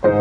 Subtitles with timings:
[0.00, 0.12] Herzlich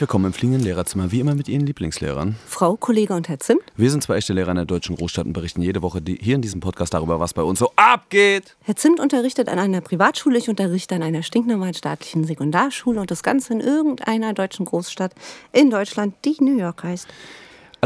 [0.00, 2.36] willkommen im fliegenden Lehrerzimmer, wie immer mit Ihren Lieblingslehrern.
[2.46, 3.62] Frau, Kollege und Herr Zimt.
[3.76, 6.36] Wir sind zwei echte Lehrer in der deutschen Großstadt und berichten jede Woche die, hier
[6.36, 8.56] in diesem Podcast darüber, was bei uns so abgeht.
[8.62, 13.24] Herr Zimt unterrichtet an einer Privatschule, ich unterrichte an einer stinknormalen staatlichen Sekundarschule und das
[13.24, 15.12] Ganze in irgendeiner deutschen Großstadt
[15.52, 17.08] in Deutschland, die New York heißt.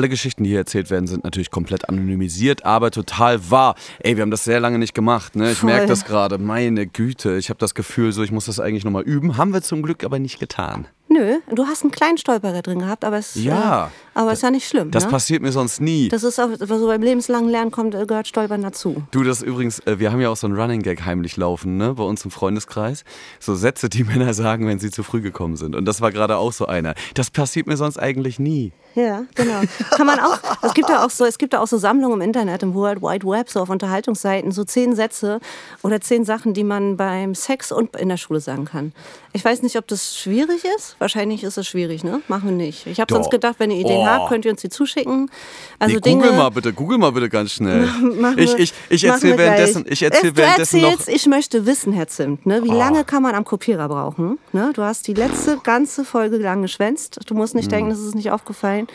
[0.01, 3.75] Alle Geschichten, die hier erzählt werden, sind natürlich komplett anonymisiert, aber total wahr.
[3.99, 5.53] Ey, wir haben das sehr lange nicht gemacht, ne?
[5.53, 6.39] Ich merke das gerade.
[6.39, 9.37] Meine Güte, ich habe das Gefühl, so ich muss das eigentlich nochmal üben.
[9.37, 10.87] Haben wir zum Glück aber nicht getan.
[11.13, 13.87] Nö, du hast einen kleinen Stolperer drin gehabt, aber es Ja.
[13.87, 14.93] äh, aber ist ja nicht schlimm.
[14.93, 15.11] Das ne?
[15.11, 16.09] passiert mir sonst nie.
[16.09, 19.03] Das ist auch so beim lebenslangen Lernen kommt, äh, gehört Stolpern dazu.
[19.11, 21.95] Du, das übrigens, äh, wir haben ja auch so einen Running Gag heimlich laufen, ne,
[21.95, 23.03] bei uns im Freundeskreis.
[23.41, 25.75] So Sätze, die Männer sagen, wenn sie zu früh gekommen sind.
[25.75, 26.95] Und das war gerade auch so einer.
[27.15, 28.73] Das passiert mir sonst eigentlich nie.
[28.95, 29.61] Ja, genau.
[29.91, 32.23] Kann man auch, es gibt ja auch so, es gibt ja auch so Sammlungen im
[32.23, 35.41] Internet, im World Wide Web, so auf Unterhaltungsseiten, so zehn Sätze
[35.83, 38.93] oder zehn Sachen, die man beim Sex und in der Schule sagen kann.
[39.33, 40.97] Ich weiß nicht, ob das schwierig ist.
[41.01, 42.21] Wahrscheinlich ist es schwierig, ne?
[42.29, 42.87] Machen wir nicht.
[42.87, 44.07] Ich habe sonst gedacht, wenn ihr Ideen Oh.
[44.07, 45.31] habt, könnt ihr uns die zuschicken.
[45.79, 46.23] Also nee, Dinge.
[46.25, 47.87] google mal bitte, google mal bitte ganz schnell.
[48.21, 50.93] Machen ich wir- ich, ich machen erzähle währenddessen, ich erzähl währenddessen noch.
[51.01, 51.03] Oh.
[51.11, 52.63] ich möchte wissen, Herr Zimt, ne?
[52.63, 54.39] wie lange kann man am Kopierer brauchen?
[54.53, 54.73] Ne?
[54.75, 57.19] Du hast die letzte ganze Folge lang geschwänzt.
[57.27, 57.71] Du musst nicht Hm.
[57.71, 58.87] denken, das ist nicht aufgefallen.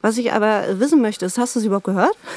[0.00, 2.16] Was ich aber wissen möchte, ist, hast du sie überhaupt gehört?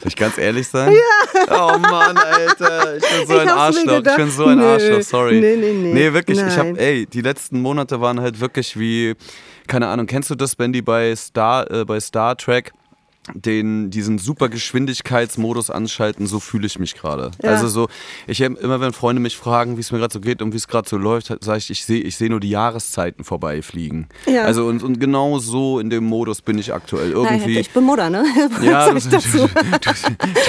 [0.00, 0.92] Soll ich ganz ehrlich sein?
[0.92, 1.74] Ja.
[1.74, 2.96] Oh Mann, Alter.
[2.96, 4.02] Ich bin so Ich ein Arschloch.
[4.06, 4.64] Ich bin so ein Nö.
[4.64, 5.40] Arschloch, sorry.
[5.40, 5.92] Nee, nee, nee.
[5.94, 6.38] Nee, wirklich.
[6.38, 6.58] Ich Nein.
[6.58, 9.14] habe, ey, die letzten Monate waren halt wirklich wie,
[9.66, 12.72] keine Ahnung, kennst du das, die bei Star, äh, bei Star Trek
[13.34, 17.30] den, diesen super Geschwindigkeitsmodus anschalten, so fühle ich mich gerade.
[17.42, 17.50] Ja.
[17.50, 17.88] Also so,
[18.26, 20.68] ich immer wenn Freunde mich fragen, wie es mir gerade so geht und wie es
[20.68, 24.08] gerade so läuft, sage ich, ich sehe ich seh nur die Jahreszeiten vorbeifliegen.
[24.26, 24.42] Ja.
[24.44, 27.12] Also und, und genau so in dem Modus bin ich aktuell.
[27.12, 27.58] Irgendwie.
[27.58, 28.24] ich bin Mutter, ne?
[28.62, 29.48] Ja, du- dazu?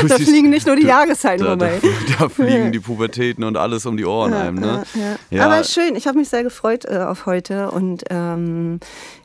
[0.02, 1.82] du da fliegen nicht nur die du- Jahreszeiten da, da, vorbei.
[2.18, 4.84] da fliegen die Pubertäten und alles um die Ohren einem, ne?
[4.96, 5.46] Ja, ja.
[5.46, 8.80] Aber schön, ich habe mich sehr gefreut äh, auf heute und ähm,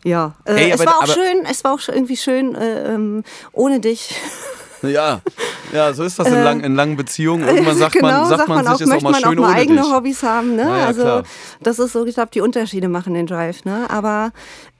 [0.04, 2.94] ja, äh, Ey, es aber- war auch aber- schön, es war auch irgendwie schön äh,
[2.94, 4.14] ähm, ohne dich.
[4.82, 5.22] Ja,
[5.72, 7.46] ja, so ist das in, lang, in langen Beziehungen.
[7.46, 9.42] Irgendwann sagt genau, man, sagt man sich, auch, ist auch möchte mal man schön auch
[9.48, 9.90] mal eigene dich.
[9.90, 10.62] Hobbys haben, ne?
[10.62, 11.22] Ja, also klar.
[11.62, 13.86] das ist so, ich glaube, die Unterschiede machen den Drive, ne?
[13.88, 14.32] Aber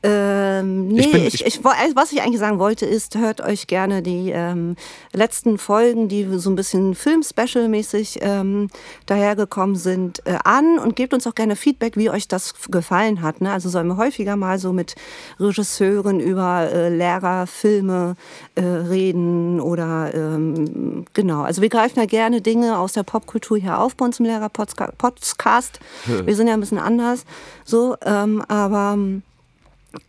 [0.05, 3.67] ähm, nee, Ich bin- ich, ich, also, was ich eigentlich sagen wollte, ist, hört euch
[3.67, 4.77] gerne die ähm,
[5.13, 8.69] letzten Folgen, die so ein bisschen Film-Special-mäßig ähm,
[9.07, 13.41] dahergekommen sind, äh, an und gebt uns auch gerne Feedback, wie euch das gefallen hat.
[13.41, 13.51] Ne?
[13.51, 14.95] Also sollen wir häufiger mal so mit
[15.41, 18.17] Regisseuren über äh, Lehrer, Filme
[18.57, 21.43] äh, reden oder ähm, genau.
[21.43, 25.81] Also wir greifen ja gerne Dinge aus der Popkultur hier auf bei uns im Lehrer-Podcast.
[26.25, 27.25] Wir sind ja ein bisschen anders,
[27.65, 28.99] so, ähm, aber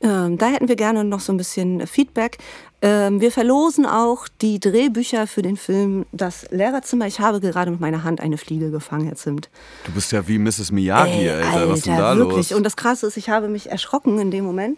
[0.02, 2.38] ähm, da hätten wir gerne noch so ein bisschen Feedback.
[2.82, 7.08] Ähm, wir verlosen auch die Drehbücher für den Film Das Lehrerzimmer.
[7.08, 9.50] Ich habe gerade mit meiner Hand eine Fliege gefangen, Herr Zimt.
[9.86, 10.72] Du bist ja wie Mrs.
[10.72, 11.70] Miyagi, Alter.
[11.70, 12.50] Was ist denn da wirklich.
[12.50, 12.58] los?
[12.58, 14.78] Und das Krasse ist, ich habe mich erschrocken in dem Moment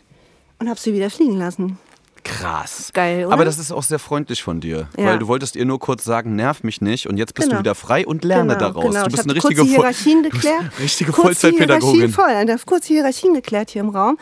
[0.60, 1.78] und habe sie wieder fliegen lassen.
[2.24, 2.92] Krass.
[2.94, 3.34] Geil, oder?
[3.34, 4.90] Aber das ist auch sehr freundlich von dir.
[4.98, 5.06] Ja.
[5.06, 7.60] Weil du wolltest ihr nur kurz sagen, nerv mich nicht und jetzt bist Genau.
[7.60, 8.84] du wieder frei und lerne Genau, daraus.
[8.86, 9.04] genau.
[9.06, 10.46] Du bist eine richtige, Hierarchien du bist
[10.80, 12.10] richtige Vollzeitpädagogin.
[12.12, 14.18] Voll, da kurz die Hierarchien geklärt hier im Raum.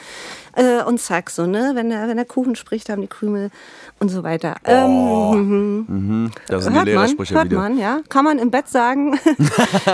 [0.55, 1.71] Äh, und zack, so, ne?
[1.75, 3.51] Wenn der, wenn der Kuchen spricht, haben die Krümel
[3.99, 4.55] und so weiter.
[4.65, 7.57] Ähm, Mhm, da sind die hört man, Lehrersprüche hört wieder.
[7.57, 8.01] man, ja.
[8.09, 9.13] Kann man im Bett sagen.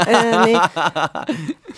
[0.08, 0.58] äh, nee.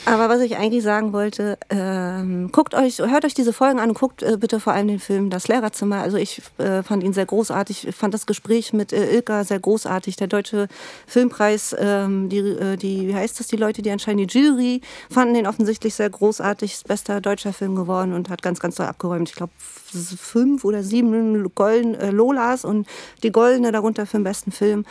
[0.05, 3.99] Aber was ich eigentlich sagen wollte, ähm, guckt euch, hört euch diese Folgen an und
[3.99, 5.97] guckt äh, bitte vor allem den Film Das Lehrerzimmer.
[6.01, 7.87] Also ich äh, fand ihn sehr großartig.
[7.87, 10.15] Ich fand das Gespräch mit äh, Ilka sehr großartig.
[10.15, 10.67] Der deutsche
[11.07, 15.33] Filmpreis, ähm, die, äh, die, wie heißt das, die Leute, die anscheinend die Jury fanden
[15.33, 16.73] den offensichtlich sehr großartig.
[16.73, 19.29] Ist bester deutscher Film geworden und hat ganz, ganz toll abgeräumt.
[19.29, 22.87] Ich glaube, fünf oder sieben golden äh, Lolas und
[23.23, 24.85] die goldene darunter für den besten Film.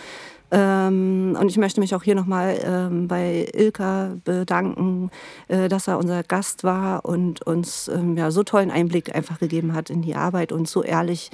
[0.55, 5.11] Ähm, und ich möchte mich auch hier nochmal ähm, bei Ilka bedanken,
[5.49, 9.73] äh, dass er unser Gast war und uns ähm, ja, so tollen Einblick einfach gegeben
[9.73, 11.31] hat in die Arbeit und so ehrlich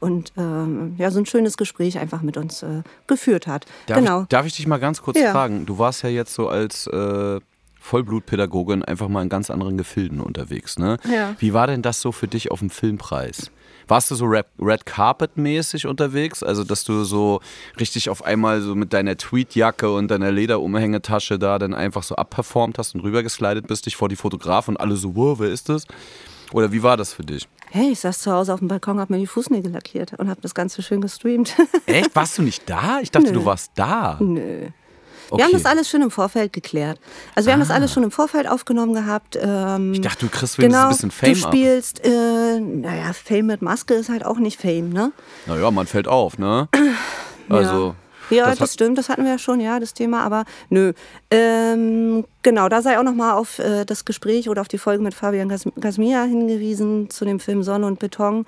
[0.00, 3.66] und ähm, ja, so ein schönes Gespräch einfach mit uns äh, geführt hat.
[3.86, 4.22] Darf, genau.
[4.22, 5.32] ich, darf ich dich mal ganz kurz Ja.
[5.32, 5.66] fragen?
[5.66, 7.40] Du warst ja jetzt so als äh,
[7.82, 10.98] Vollblutpädagogin einfach mal in ganz anderen Gefilden unterwegs, ne?
[11.12, 11.34] Ja.
[11.38, 13.50] Wie war denn das so für dich auf dem Filmpreis?
[13.88, 16.42] Warst du so Red, Carpet mäßig unterwegs?
[16.42, 17.40] Also, dass du so
[17.80, 22.78] richtig auf einmal so mit deiner Tweetjacke und deiner Lederumhängetasche da dann einfach so abperformt
[22.78, 25.86] hast und rübergeslidet bist, dich vor die Fotografen und alle so, wow, wer ist das?
[26.52, 27.48] Oder wie war das für dich?
[27.70, 30.40] Hey, ich saß zu Hause auf dem Balkon, habe mir die Fußnägel lackiert und habe
[30.40, 31.56] das Ganze schön gestreamt.
[31.86, 32.14] Echt?
[32.14, 33.00] Warst du nicht da?
[33.00, 33.32] Ich dachte, Nö.
[33.32, 34.18] du warst da.
[34.20, 34.68] Nö.
[35.36, 35.62] Wir haben Okay.
[35.62, 36.98] das alles schon im Vorfeld geklärt.
[37.34, 37.74] Also wir haben das Ah.
[37.74, 39.38] alles schon im Vorfeld aufgenommen gehabt.
[39.40, 43.62] Ähm, Ich dachte, du kriegst genau, ein bisschen Fame du spielst, äh, naja, Fame mit
[43.62, 45.12] Maske ist halt auch nicht Fame, ne?
[45.46, 46.68] Naja, man fällt auf, ne?
[47.48, 47.94] Also.
[48.30, 50.92] Ja, das das, stimmt, das hatten wir ja schon, ja, das Thema, aber nö.
[51.30, 55.12] Ähm, genau, da sei auch nochmal auf äh, das Gespräch oder auf die Folge mit
[55.12, 58.46] Fabian Gas Gasmia hingewiesen zu dem Film Sonne und Beton.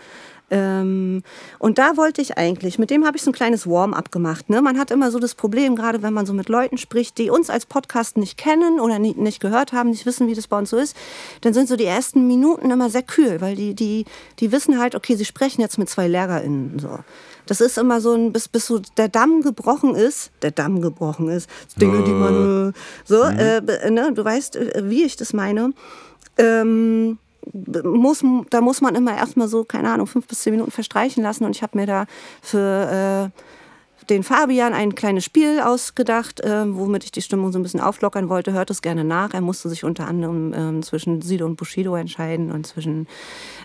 [0.56, 1.24] Ähm,
[1.58, 4.50] und da wollte ich eigentlich, mit dem habe ich so ein kleines Warm-up gemacht.
[4.50, 4.62] Ne?
[4.62, 7.50] Man hat immer so das Problem, gerade wenn man so mit Leuten spricht, die uns
[7.50, 10.70] als Podcast nicht kennen oder nie, nicht gehört haben, nicht wissen, wie das bei uns
[10.70, 10.94] so ist,
[11.40, 14.04] dann sind so die ersten Minuten immer sehr kühl, weil die, die,
[14.38, 16.78] die wissen halt, okay, sie sprechen jetzt mit zwei LehrerInnen.
[16.78, 17.00] So.
[17.46, 21.28] Das ist immer so ein, bis, bis so der Damm gebrochen ist, der Damm gebrochen
[21.30, 22.72] ist, Dinge, die man, äh,
[23.04, 25.72] so, äh, be- ne, du weißt, äh, wie ich das meine.
[26.38, 27.18] Ähm,
[27.52, 31.44] muss, da muss man immer erstmal so, keine Ahnung, fünf bis zehn Minuten verstreichen lassen.
[31.44, 32.06] Und ich habe mir da
[32.42, 33.40] für äh,
[34.10, 38.28] den Fabian ein kleines Spiel ausgedacht, äh, womit ich die Stimmung so ein bisschen auflockern
[38.28, 38.52] wollte.
[38.52, 39.34] Hört es gerne nach.
[39.34, 43.06] Er musste sich unter anderem ähm, zwischen Sido und Bushido entscheiden und zwischen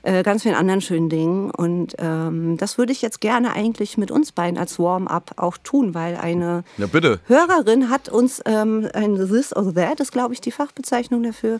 [0.03, 1.51] äh, ganz vielen anderen schönen Dingen.
[1.51, 5.93] Und ähm, das würde ich jetzt gerne eigentlich mit uns beiden als Warm-up auch tun,
[5.93, 7.19] weil eine Ja, bitte.
[7.27, 11.59] Hörerin hat uns ähm, ein This or That, ist glaube ich die Fachbezeichnung dafür,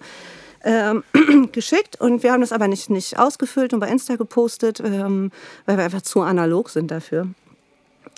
[0.63, 1.03] ähm,
[1.51, 5.31] geschickt und wir haben das aber nicht, nicht ausgefüllt und bei Insta gepostet, ähm,
[5.65, 7.27] weil wir einfach zu analog sind dafür.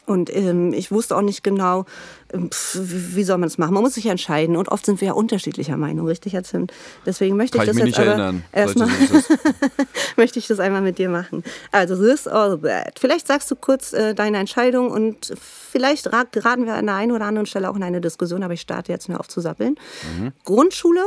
[0.08, 1.86] Und ähm, ich wusste auch nicht genau,
[2.34, 3.74] ähm, pf, wie soll man das machen.
[3.74, 6.74] Man muss sich entscheiden und oft sind wir ja unterschiedlicher Meinung, richtig, Herr Zimt?
[7.06, 8.90] Deswegen möchte Kann ich ich das mich jetzt aber erstmal
[10.18, 11.44] möchte ich das einmal mit dir machen.
[11.72, 13.00] Also this or that.
[13.00, 17.12] Vielleicht sagst du kurz äh, deine Entscheidung und vielleicht ra- geraten wir an der einen
[17.12, 19.76] oder anderen Stelle auch in eine Diskussion, aber ich starte jetzt nur auf zu sappeln.
[20.20, 20.32] Mhm.
[20.44, 21.02] Grundschule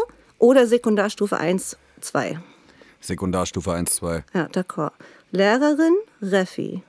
[0.45, 2.39] oder Sekundarstufe 1, 2?
[3.01, 4.25] Sekundarstufe 1, 2.
[4.35, 4.93] Ja, d'accord.
[5.31, 6.83] Lehrerin, Refi.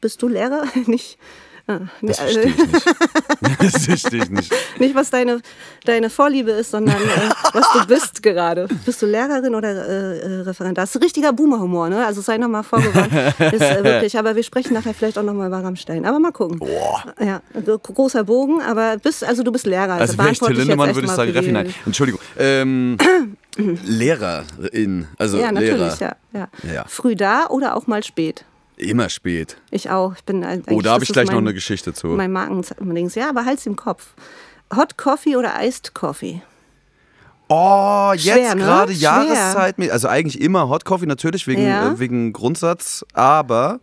[0.00, 0.64] Bist du Lehrer?
[0.86, 1.18] nicht,
[1.66, 2.84] ah, Das verstehe ich nicht.
[3.60, 4.52] Das verstehe ich nicht.
[4.78, 5.40] nicht, was deine,
[5.84, 8.68] deine Vorliebe ist, sondern äh, was du bist gerade.
[8.84, 10.76] Bist du Lehrerin oder äh, äh, Referent?
[10.78, 12.04] Das ist richtiger Boomer-Humor, ne?
[12.06, 13.12] Also sei nochmal vorgewarnt.
[13.52, 16.04] Ist äh, wirklich, aber wir sprechen nachher vielleicht auch nochmal über Rammstein.
[16.04, 16.58] Aber mal gucken.
[16.58, 17.04] Boah.
[17.20, 19.94] Ja, also großer Bogen, aber bist, also du bist Lehrer.
[19.94, 22.20] Also wäre ich Till Lindemann, würde ich sagen die- Nein, Entschuldigung.
[22.38, 22.96] Ähm,
[23.84, 26.16] Lehrerin, also Ja, natürlich, Lehrer.
[26.32, 26.72] ja, ja.
[26.74, 26.84] Ja.
[26.88, 28.44] Früh da oder auch mal spät.
[28.76, 29.56] Immer spät.
[29.70, 30.14] Ich auch.
[30.16, 32.08] Ich bin Oh, da habe ich gleich noch mein- eine Geschichte zu.
[32.08, 33.14] Mein Markendings.
[33.14, 34.14] Ja, aber halt's im Kopf.
[34.74, 36.42] Hot Coffee oder Iced Coffee?
[37.48, 38.62] Oh, jetzt Schwer, ne?
[38.62, 38.92] gerade.
[38.92, 39.78] Jahreszeit.
[39.90, 41.92] Also eigentlich immer Hot Coffee natürlich wegen, Ja.
[41.92, 43.80] äh, wegen Grundsatz, aber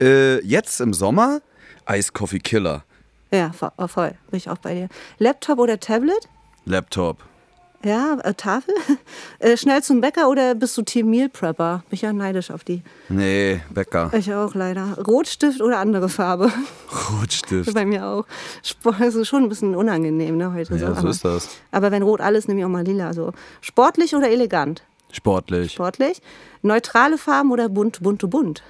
[0.00, 1.40] äh, jetzt im Sommer
[1.88, 2.84] Ice Coffee Killer.
[3.32, 4.12] Ja, vo- voll.
[4.30, 4.88] Bin ich auch bei dir.
[5.18, 6.28] Laptop oder Tablet?
[6.66, 7.18] Laptop.
[7.82, 8.74] Ja, äh, Tafel?
[9.38, 11.82] äh, schnell zum Bäcker oder bist du Team Meal Prepper?
[11.88, 12.82] Bin ich ja neidisch auf die.
[13.08, 14.10] Nee, Bäcker.
[14.12, 14.98] Ich auch leider.
[15.06, 16.52] Rotstift oder andere Farbe?
[17.10, 17.72] Rotstift.
[17.74, 18.26] bei mir auch.
[18.62, 20.76] Sport ist schon ein bisschen unangenehm ne, heute.
[20.76, 21.48] Ja, so, ist das.
[21.70, 23.14] aber wenn rot alles, nehme ich auch mal lila.
[23.14, 23.32] So.
[23.62, 24.82] Sportlich oder elegant?
[25.10, 25.72] Sportlich.
[25.72, 26.20] Sportlich.
[26.62, 28.62] Neutrale Farben oder bunt, bunte, bunt?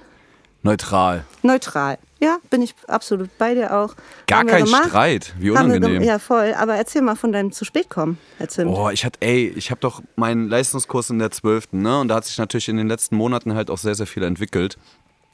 [0.63, 1.25] Neutral.
[1.41, 1.97] Neutral.
[2.19, 3.95] Ja, bin ich absolut bei dir auch.
[4.27, 4.89] Gar kein gemacht.
[4.89, 5.33] Streit.
[5.39, 6.03] Wie unangenehm.
[6.03, 6.53] Ja, voll.
[6.53, 8.19] Aber erzähl mal von deinem zu spät kommen.
[8.65, 11.73] Oh, ich hatte, ey, ich habe doch meinen Leistungskurs in der 12.
[11.73, 11.99] Ne?
[11.99, 14.77] Und da hat sich natürlich in den letzten Monaten halt auch sehr, sehr viel entwickelt.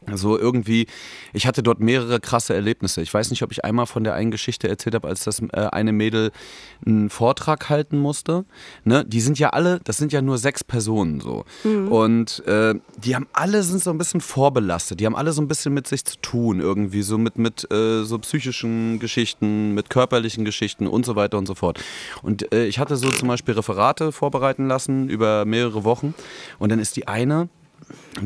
[0.10, 0.88] Also irgendwie,
[1.34, 3.02] ich hatte dort mehrere krasse Erlebnisse.
[3.02, 5.68] Ich weiß nicht, ob ich einmal von der einen Geschichte erzählt habe, als das äh,
[5.72, 6.32] eine Mädel
[6.86, 8.46] einen Vortrag halten musste.
[8.86, 9.04] Ne?
[9.06, 11.44] Die sind ja alle, das sind ja nur sechs Personen so.
[11.90, 15.00] Und äh, die haben alle sind so ein bisschen vorbelastet.
[15.00, 18.04] Die haben alle so ein bisschen mit sich zu tun, irgendwie so mit, mit äh,
[18.04, 21.80] so psychischen Geschichten, mit körperlichen Geschichten und so weiter und so fort.
[22.24, 26.14] Und äh, ich hatte so zum Beispiel Referate vorbereiten lassen über mehrere Wochen.
[26.60, 27.50] Und dann ist die eine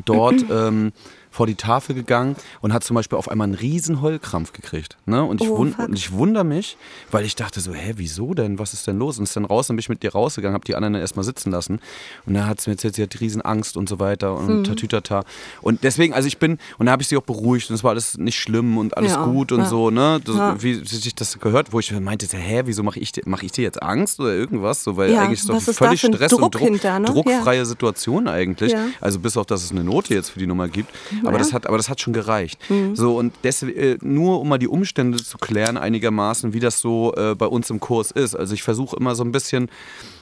[0.05, 0.91] dort ähm,
[1.31, 4.97] vor die Tafel gegangen und hat zum Beispiel auf einmal einen riesen Heulkrampf gekriegt.
[5.05, 5.23] Ne?
[5.23, 6.77] Und, ich Oh, wund und ich wundere mich,
[7.09, 8.59] weil ich dachte so, hä, wieso denn?
[8.59, 9.17] Was ist denn los?
[9.17, 11.23] Und ist dann raus und bin ich mit dir rausgegangen, habe die anderen dann erstmal
[11.23, 11.79] sitzen lassen.
[12.25, 14.63] Und dann hat sie mir erzählt, sie hat riesen Angst und so weiter und Hm.
[14.65, 15.23] tatütata.
[15.61, 17.91] Und deswegen, also ich bin, und da habe ich sie auch beruhigt und es war
[17.91, 19.65] alles nicht schlimm und alles Ja, gut und ja.
[19.67, 20.19] so, ne?
[20.23, 20.61] Das, Ja.
[20.61, 23.61] Wie sich das gehört, wo ich meinte, hä, wieso mache ich, dir- mach ich dir
[23.63, 24.83] jetzt Angst oder irgendwas?
[24.83, 27.05] So, weil eigentlich ist doch völlig Stress und Druck Druck, hinter, ne?
[27.07, 28.75] druckfreie Situation eigentlich.
[28.99, 30.89] Also bis auf, dass es eine Note jetzt für die Nummer gibt.
[31.21, 31.37] Aber, Ja.
[31.37, 31.37] Mhm.
[31.39, 32.59] das, hat, aber das hat schon gereicht.
[32.93, 37.13] So, und deswegen, äh, nur um mal die Umstände zu klären einigermaßen, wie das so
[37.15, 38.35] äh, bei uns im Kurs ist.
[38.35, 39.69] Also ich versuche immer so ein bisschen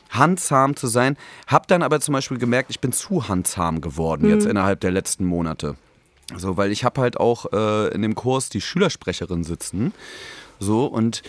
[0.10, 4.46] handzahm zu sein, habe dann aber zum Beispiel gemerkt, ich bin zu handzahm geworden jetzt
[4.46, 4.52] Mhm.
[4.52, 5.76] innerhalb der letzten Monate.
[6.38, 9.94] So, weil ich habe halt auch äh, in dem Kurs die Schülersprecherin sitzen.
[10.60, 11.22] So, und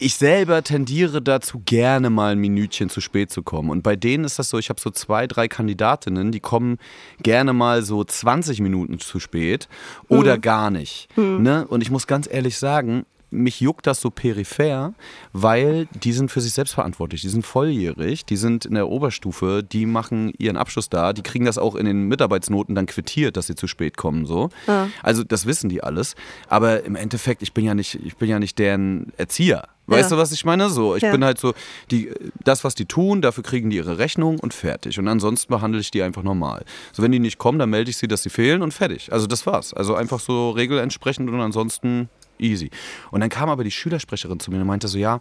[0.00, 3.70] ich selber tendiere dazu, gerne mal ein Minütchen zu spät zu kommen.
[3.70, 6.78] Und bei denen ist das so, ich habe so zwei, drei Kandidatinnen, die kommen
[7.22, 9.68] gerne mal so 20 Minuten zu spät
[10.08, 11.08] oder gar nicht.
[11.42, 11.66] Ne?
[11.66, 14.94] Und ich muss ganz ehrlich sagen, mich juckt das so peripher,
[15.32, 17.20] weil die sind für sich selbst verantwortlich.
[17.22, 21.44] Die sind volljährig, die sind in der Oberstufe, die machen ihren Abschluss da, die kriegen
[21.44, 24.26] das auch in den Mitarbeitsnoten dann quittiert, dass sie zu spät kommen.
[24.26, 24.50] So.
[24.66, 24.88] Ja.
[25.02, 26.14] Also das wissen die alles.
[26.48, 29.68] Aber im Endeffekt, ich bin ja nicht, ich bin ja nicht deren Erzieher.
[29.88, 30.16] Weißt Ja.
[30.16, 30.68] du, was ich meine?
[30.68, 31.12] So, ich Ja.
[31.12, 31.54] bin halt so,
[31.92, 32.10] die,
[32.42, 34.98] das, was die tun, dafür kriegen die ihre Rechnung und fertig.
[34.98, 36.64] Und ansonsten behandle ich die einfach normal.
[36.92, 39.12] So, wenn die nicht kommen, dann melde ich sie, dass sie fehlen und fertig.
[39.12, 39.72] Also das war's.
[39.74, 42.70] Also einfach so regelentsprechend und ansonsten easy.
[43.10, 45.20] Und dann kam aber die Schülersprecherin zu mir und meinte so, ja,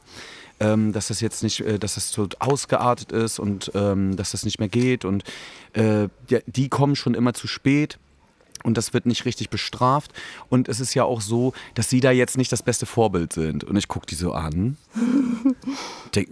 [0.60, 4.46] ähm, dass das jetzt nicht, äh, dass das so ausgeartet ist und ähm, dass das
[4.46, 5.24] nicht mehr geht und
[5.74, 8.00] äh, ja, die kommen schon immer zu spät
[8.66, 10.12] und das wird nicht richtig bestraft.
[10.50, 13.64] Und es ist ja auch so, dass sie da jetzt nicht das beste Vorbild sind.
[13.64, 14.78] Und ich gucke die so an.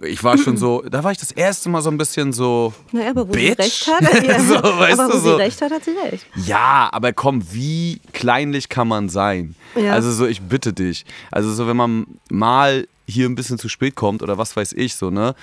[0.02, 2.72] Ich war schon so, da war ich das erste Mal so ein bisschen so.
[2.92, 3.58] Naja, aber wo sie Bitch.
[3.58, 4.40] recht hat, ja.
[4.40, 5.18] So, aber wo so.
[5.18, 6.26] sie recht hat, hat sie recht.
[6.46, 9.54] Ja, aber komm, wie kleinlich kann man sein?
[9.76, 9.92] Ja.
[9.92, 11.04] Also so, ich bitte dich.
[11.30, 14.94] Also so, wenn man mal hier ein bisschen zu spät kommt oder was weiß ich
[14.94, 15.34] so, ne?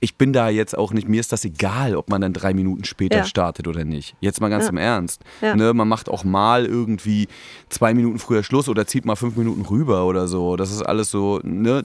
[0.00, 2.84] Ich bin da jetzt auch nicht, mir ist das egal, ob man dann drei Minuten
[2.84, 3.24] später Ja.
[3.24, 4.14] startet oder nicht.
[4.20, 4.70] Jetzt mal ganz Ja.
[4.70, 5.22] im Ernst.
[5.40, 5.56] Ja.
[5.56, 7.26] Ne, man macht auch mal irgendwie
[7.68, 10.56] zwei Minuten früher Schluss oder zieht mal fünf Minuten rüber oder so.
[10.56, 11.82] Das ist alles so, ne?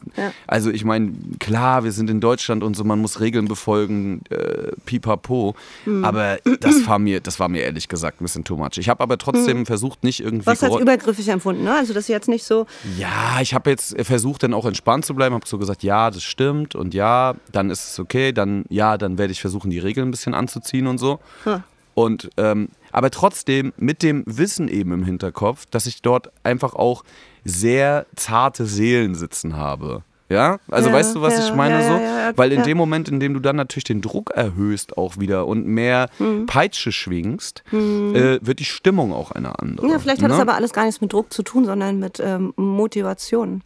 [0.47, 4.71] Also ich meine, klar, wir sind in Deutschland und so, man muss Regeln befolgen, äh,
[4.85, 5.55] pipapo.
[5.85, 6.05] Hm.
[6.05, 8.77] Aber das war, mir, das war mir ehrlich gesagt ein bisschen too much.
[8.77, 10.45] Ich habe aber trotzdem versucht, nicht irgendwie...
[10.45, 11.73] Was als übergriffig empfunden, ne?
[11.75, 12.65] Also, dass sie jetzt nicht so.
[12.97, 15.33] ja, ich habe jetzt versucht, dann auch entspannt zu bleiben.
[15.33, 18.31] Habe so gesagt, ja, das stimmt und ja, dann ist es okay.
[18.31, 21.19] Dann ja, dann werde ich versuchen, die Regeln ein bisschen anzuziehen und so.
[21.43, 21.63] Hm.
[21.95, 27.03] Und ähm, aber trotzdem mit dem Wissen eben im Hinterkopf, dass ich dort einfach auch
[27.43, 30.03] sehr zarte Seelen sitzen habe.
[30.29, 32.37] Ja, also Ja, weißt du, was ja, ich meine ja, so?
[32.37, 35.67] Weil in dem Moment, in dem du dann natürlich den Druck erhöhst auch wieder und
[35.67, 36.45] mehr Hm.
[36.47, 39.87] Peitsche schwingst, äh, wird die Stimmung auch eine andere.
[39.87, 40.35] Ja, vielleicht hat ne?
[40.35, 43.61] es aber alles gar nichts mit Druck zu tun, sondern mit ähm, Motivation.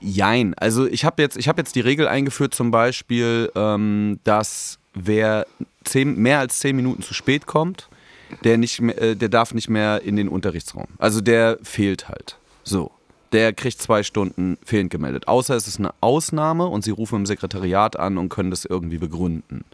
[0.00, 0.54] Jein.
[0.54, 5.46] Also ich habe jetzt, ich hab jetzt die Regel eingeführt, zum Beispiel, ähm, dass wer
[5.84, 7.88] zehn, mehr als zehn Minuten zu spät kommt,
[8.44, 10.86] der, nicht mehr, äh, der darf nicht mehr in den Unterrichtsraum.
[10.98, 12.36] Also der fehlt halt.
[12.64, 12.90] So.
[13.32, 15.28] Der kriegt zwei Stunden fehlend gemeldet.
[15.28, 18.98] Außer es ist eine Ausnahme und sie rufen im Sekretariat an und können das irgendwie
[18.98, 19.64] begründen.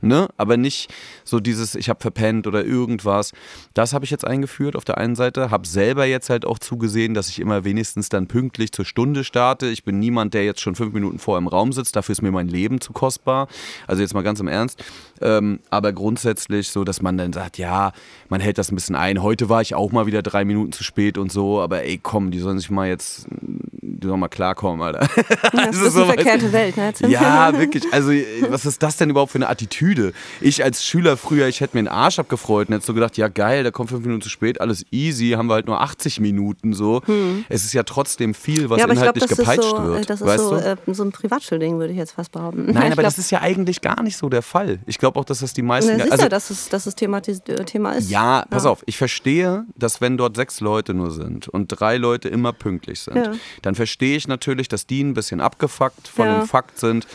[0.00, 0.28] Ne?
[0.36, 0.92] Aber nicht
[1.24, 3.32] so dieses, ich habe verpennt oder irgendwas.
[3.74, 5.50] Das habe ich jetzt eingeführt auf der einen Seite.
[5.50, 9.66] Habe selber jetzt halt auch zugesehen, dass ich immer wenigstens dann pünktlich zur Stunde starte.
[9.66, 11.96] Ich bin niemand, der jetzt schon fünf Minuten vor im Raum sitzt.
[11.96, 13.48] Dafür ist mir mein Leben zu kostbar.
[13.86, 14.82] Also jetzt mal ganz im Ernst.
[15.20, 17.92] Ähm, aber grundsätzlich so, dass man dann sagt, ja,
[18.28, 19.22] man hält das ein bisschen ein.
[19.22, 21.60] Heute war ich auch mal wieder drei Minuten zu spät und so.
[21.60, 25.08] Aber ey, komm, die sollen sich mal jetzt, die sollen mal klarkommen, Alter.
[25.16, 26.92] Ja, Also das ist so, eine verkehrte Welt, ne?
[27.08, 27.84] Ja, wirklich.
[27.92, 28.12] Also,
[28.48, 30.12] was ist das denn überhaupt für eine Attitüde?
[30.40, 33.28] Ich als Schüler früher, ich hätte mir den Arsch abgefreut und hätte so gedacht, ja
[33.28, 36.72] geil, der kommt fünf Minuten zu spät, alles easy, haben wir halt nur 80 Minuten
[36.72, 37.02] so.
[37.48, 38.88] Es ist ja trotzdem viel, was Hm.
[38.88, 40.10] ja, inhaltlich das ist gepeitscht so, äh, wird.
[40.10, 40.64] das ist weißt so, du?
[40.64, 42.66] äh, so ein Privatschulding, würde ich jetzt fast behaupten.
[42.66, 44.78] Nein, ich aber glaub, das ist ja eigentlich gar nicht so der Fall.
[44.86, 45.92] Ich glaube auch, dass das die meisten.
[45.96, 48.10] Na, sicher, also, dass es, dass es Thema, Thema ist.
[48.10, 52.28] ja, pass auf, ich verstehe, dass wenn dort sechs Leute nur sind und drei Leute
[52.28, 53.32] immer pünktlich sind, Ja.
[53.62, 56.38] dann verstehe ich natürlich, dass die ein bisschen abgefuckt von Ja.
[56.40, 57.06] dem Fakt sind,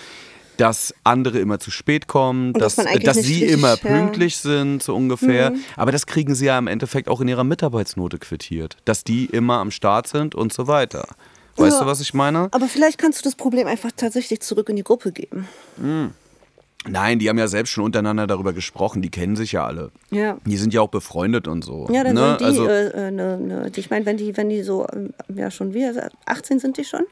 [0.57, 3.75] dass andere immer zu spät kommen, Und dass dass, eigentlich dass sie richtig- immer ja.
[3.75, 3.88] Mhm.
[3.88, 5.51] pünktlich sind, so ungefähr.
[5.75, 9.55] Aber das kriegen sie ja im Endeffekt auch in ihrer Mitarbeitsnote quittiert, dass die immer
[9.55, 11.07] am Start sind und so weiter.
[11.57, 11.84] Weißt Ja.
[11.84, 12.48] du, was ich meine?
[12.51, 15.48] Aber vielleicht kannst du das Problem einfach tatsächlich zurück in die Gruppe geben.
[16.88, 19.92] Nein, die haben ja selbst schon untereinander darüber gesprochen, die kennen sich ja alle.
[20.12, 20.38] Ja.
[20.46, 21.88] Die sind ja auch befreundet und so.
[21.92, 22.30] Ja, dann ne?
[22.30, 25.13] sind die, also, äh, äh, ne, ne, ich meine, wenn die, wenn die so, ähm,
[25.34, 25.86] ja schon wie,
[26.25, 27.06] 18 sind die schon?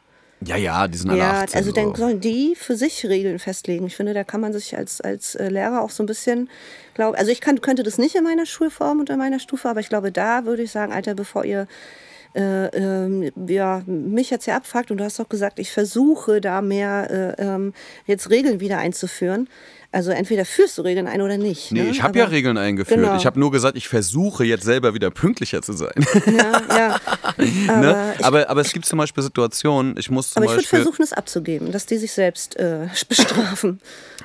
[0.46, 1.58] ja, ja, die sind alle Ja, 18.
[1.58, 1.96] also dann so.
[1.96, 3.88] sollen die für sich Regeln festlegen.
[3.88, 6.50] Ich finde, da kann man sich als, als äh, Lehrer auch so ein bisschen,
[6.94, 9.80] glaub, also ich kann, könnte das nicht in meiner Schulform und in meiner Stufe, aber
[9.80, 11.68] ich glaube, da würde ich sagen, Alter, bevor ihr
[12.36, 16.62] äh, ähm, ja, mich jetzt ja abfuckt und du hast doch gesagt, ich versuche da
[16.62, 17.74] mehr äh, ähm,
[18.06, 19.48] jetzt Regeln wieder einzuführen.
[19.94, 21.72] Also entweder führst du Regeln ein oder nicht.
[21.72, 21.90] Nee, ne?
[21.90, 23.00] ich habe ja Aber- Regeln eingeführt.
[23.00, 23.16] Genau.
[23.16, 25.94] Ich habe nur gesagt, ich versuche jetzt selber wieder pünktlicher zu sein.
[26.26, 27.00] Ja, ja.
[27.68, 28.14] Aber ne?
[28.18, 31.02] ich, aber, aber es gibt zum Beispiel Situationen, ich muss zum aber ich würde versuchen,
[31.04, 33.80] es abzugeben, dass die sich selbst äh, bestrafen.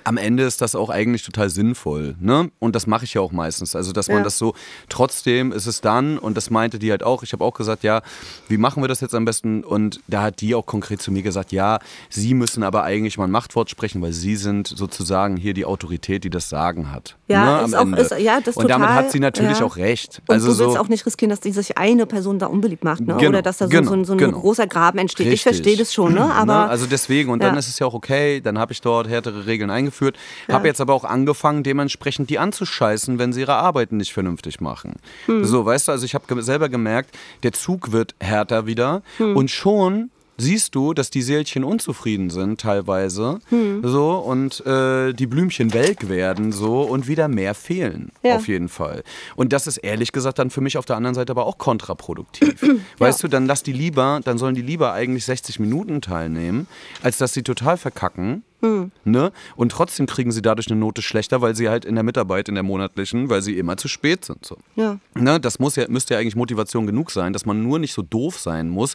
[0.04, 2.16] am Ende ist das auch eigentlich total sinnvoll.
[2.20, 2.50] Ne?
[2.58, 3.74] Und das mache ich ja auch meistens.
[3.76, 4.24] Also, dass man Ja.
[4.24, 4.54] das so,
[4.88, 8.02] trotzdem ist es dann, und das meinte die halt auch, ich habe auch gesagt, ja,
[8.48, 9.64] wie machen wir das jetzt am besten?
[9.64, 11.78] Und da hat die auch konkret zu mir gesagt, ja,
[12.10, 16.22] sie müssen aber eigentlich mal ein Machtwort sprechen, weil sie sind sozusagen hier die Autorität,
[16.24, 17.16] die das Sagen hat.
[17.26, 19.66] Ja, ne, ist auch- ist- ja, das Und damit total, hat sie natürlich ja.
[19.66, 20.22] auch recht.
[20.28, 23.00] Und also du willst so, auch nicht riskieren, dass sich eine Person da unbeliebt macht,
[23.00, 23.16] ne?
[23.18, 24.38] Genau, oder dass da so, genau, so, ein- so ein genau.
[24.38, 25.26] großer Graben entsteht.
[25.26, 25.42] Ich Richtig.
[25.56, 26.20] verstehe das schon, ne?
[26.34, 26.68] aber Ne?
[26.68, 27.58] Also deswegen, und dann Ja.
[27.58, 30.54] ist es ja auch okay, dann habe ich dort härtere Regeln eingeführt, Ja.
[30.54, 34.94] habe jetzt aber auch angefangen, dementsprechend die anzuscheißen, wenn sie ihre Arbeiten nicht vernünftig machen.
[35.26, 35.44] Hm.
[35.44, 39.36] So, weißt du, also ich habe selber gemerkt, der Zug wird härter wieder Hm.
[39.36, 43.82] und schon siehst du, dass die Seelchen unzufrieden sind teilweise Hm.
[43.84, 48.36] so und äh, die Blümchen welk werden so und wieder mehr fehlen Ja.
[48.36, 49.02] auf jeden Fall.
[49.36, 52.64] Und das ist ehrlich gesagt dann für mich auf der anderen Seite aber auch kontraproduktiv.
[52.98, 56.66] Weißt du, dann lass die lieber, dann sollen die lieber eigentlich 60 Minuten teilnehmen,
[57.02, 58.42] als dass sie total verkacken.
[58.60, 58.90] Hm.
[59.04, 59.30] Ne?
[59.56, 62.54] Und trotzdem kriegen sie dadurch eine Note schlechter, weil sie halt in der Mitarbeit, in
[62.56, 64.44] der monatlichen, weil sie immer zu spät sind.
[64.44, 64.56] So.
[64.74, 64.98] Ja.
[65.14, 68.02] Ne, das muss ja, müsste ja eigentlich Motivation genug sein, dass man nur nicht so
[68.02, 68.94] doof sein muss,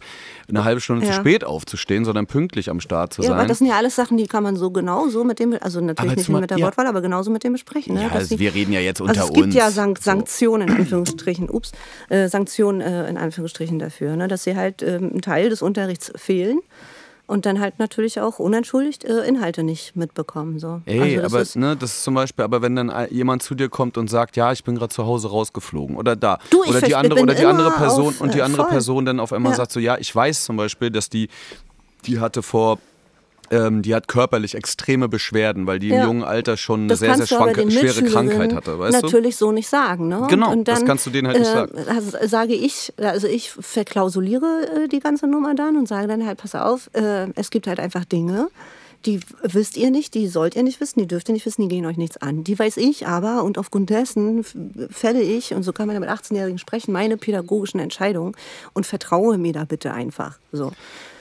[0.49, 1.17] eine halbe Stunde zu Ja.
[1.19, 3.47] spät aufzustehen, sondern pünktlich am Start zu Ja, aber sein.
[3.47, 6.15] das sind ja alles Sachen, die kann man so genauso mit dem, also natürlich Aber
[6.17, 6.65] nicht zum- mit der ja.
[6.65, 7.95] Wortwahl, aber genauso mit dem besprechen.
[7.95, 8.03] Ne?
[8.03, 9.55] Ja, also die- wir reden ja jetzt also unter es gibt uns.
[9.55, 9.99] ja Sank.
[10.01, 11.71] Sanktionen in Anführungsstrichen, ups,
[12.09, 14.27] äh, Sanktionen äh, in Anführungsstrichen dafür, ne?
[14.27, 16.59] dass sie halt ähm, einen Teil des Unterrichts fehlen
[17.33, 20.59] und dann halt natürlich auch unentschuldigt äh, Inhalte nicht mitbekommen.
[20.59, 20.83] So.
[20.85, 23.55] Ey, also das aber ist, ne, das ist zum Beispiel, aber wenn dann jemand zu
[23.55, 26.79] dir kommt und sagt, ja, ich bin gerade zu Hause rausgeflogen oder da Du, oder
[26.79, 28.71] die andere oder die andere Person auf, und die äh, andere voll.
[28.71, 29.57] Person dann auf einmal Ja.
[29.57, 31.27] sagt so, ja, ich weiß zum Beispiel, dass die
[32.05, 32.77] die hatte vor
[33.51, 36.03] ähm, die hat körperlich extreme Beschwerden, weil die im Ja.
[36.05, 39.05] jungen Alter schon eine das sehr, sehr du schwanke, schwere Krankheit hatte, weißt du?
[39.07, 40.07] natürlich so nicht sagen.
[40.07, 40.25] Ne?
[40.29, 41.71] Genau, und das dann, kannst du denen halt nicht äh, sagen.
[41.87, 46.37] Also sage ich, also ich verklausuliere äh, die ganze Nummer dann und sage dann halt,
[46.39, 48.47] pass auf, äh, es gibt halt einfach Dinge,
[49.05, 51.67] die wisst ihr nicht, die sollt ihr nicht wissen, die dürft ihr nicht wissen, die
[51.67, 52.43] gehen euch nichts an.
[52.43, 54.43] Die weiß ich aber und aufgrund dessen
[54.89, 58.33] fälle ich, und so kann man ja mit 18-Jährigen sprechen, meine pädagogischen Entscheidungen
[58.73, 60.37] und vertraue mir da bitte einfach.
[60.51, 60.71] So.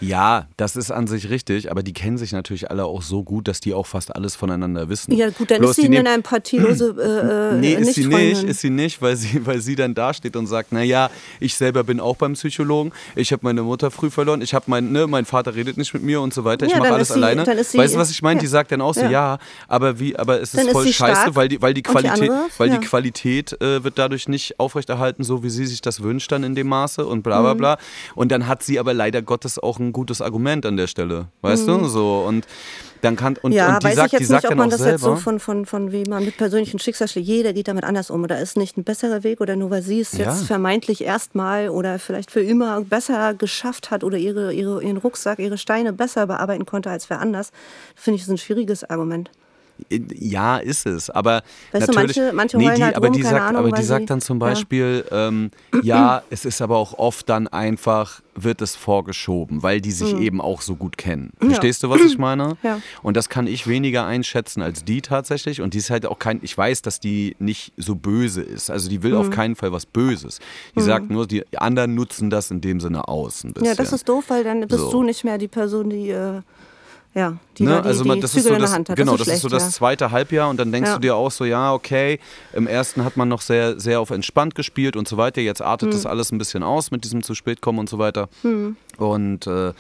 [0.00, 3.48] Ja, das ist an sich richtig, aber die kennen sich natürlich alle auch so gut,
[3.48, 5.12] dass die auch fast alles voneinander wissen.
[5.12, 8.60] Ja gut, dann Bloß ist sie in einem partielose äh, Nee, ist sie nicht, ist
[8.60, 11.10] sie nicht, weil sie, weil sie dann dasteht und sagt, naja,
[11.40, 14.92] ich selber bin auch beim Psychologen, ich habe meine Mutter früh verloren, ich habe mein,
[14.92, 17.14] ne, mein Vater redet nicht mit mir und so weiter, ich Ja, mache alles sie-
[17.14, 17.44] alleine.
[17.44, 18.40] dann ist sie- weißt du, was ich meine?
[18.40, 19.38] Die sagt dann auch so, ja,
[19.68, 21.80] aber wie, aber es Dann ist ist voll sie scheiße, stark weil die, weil die
[21.80, 25.66] und die Qualität, andere, weil die Qualität äh, wird dadurch nicht aufrechterhalten, so wie sie
[25.66, 27.42] sich das wünscht dann in dem Maße und bla Mhm.
[27.42, 27.54] bla.
[27.54, 27.78] Bla.
[28.14, 31.66] Und dann hat sie aber leider Gottes auch ein gutes Argument an der Stelle, weißt
[31.68, 32.46] du, so und
[33.02, 33.52] dann kann und.
[33.52, 34.92] Ja, und die weiß sagt, ich jetzt nicht, ob man das selber.
[34.92, 38.22] jetzt so von, von, von wie man mit persönlichen Schicksalsschlägen, jeder geht damit anders um.
[38.22, 40.30] Oder ist nicht ein besserer Weg oder nur weil sie es Ja.
[40.30, 45.38] jetzt vermeintlich erstmal oder vielleicht für immer besser geschafft hat oder ihre, ihre, ihren Rucksack,
[45.38, 47.50] ihre Steine besser bearbeiten konnte als wer anders,
[47.94, 49.30] finde ich das ein schwieriges Argument.
[49.90, 51.10] Ja, ist es.
[51.10, 51.42] Aber
[51.72, 52.16] Weißt du, natürlich.
[52.16, 54.38] manche- manche nee, die, halt aber rum, die sagt, Ahnung, aber die sagt dann zum
[54.40, 54.46] ja.
[54.46, 55.50] Beispiel, ähm,
[55.82, 60.40] ja, es ist aber auch oft dann einfach, wird es vorgeschoben, weil die sich eben
[60.40, 61.32] auch so gut kennen.
[61.38, 62.56] Verstehst du, was ich meine?
[62.62, 62.80] Ja.
[63.02, 65.60] Und das kann ich weniger einschätzen als die tatsächlich.
[65.60, 68.70] Und die ist halt auch kein, ich weiß, dass die nicht so böse ist.
[68.70, 69.32] Also die will auf Hm.
[69.32, 70.38] keinen Fall was Böses.
[70.76, 73.44] Die sagt nur, die anderen nutzen das in dem Sinne aus.
[73.62, 74.90] Ja, das ist doof, weil dann bist So.
[74.92, 76.40] du nicht mehr die Person, die, äh,
[77.14, 78.88] ja, die, Ne, die, also die man, das ist Zügel so in das, der Hand
[78.88, 78.96] hat.
[78.96, 80.94] genau, das das ist, ist so schlecht, das zweite Halbjahr und dann denkst Ja.
[80.94, 82.18] du dir auch so, ja, okay,
[82.54, 85.40] im ersten hat man noch sehr, sehr auf entspannt gespielt und so weiter.
[85.42, 85.92] Jetzt artet Hm.
[85.96, 88.28] das alles ein bisschen aus mit diesem zu spät kommen und so weiter.
[88.98, 89.72] Und äh,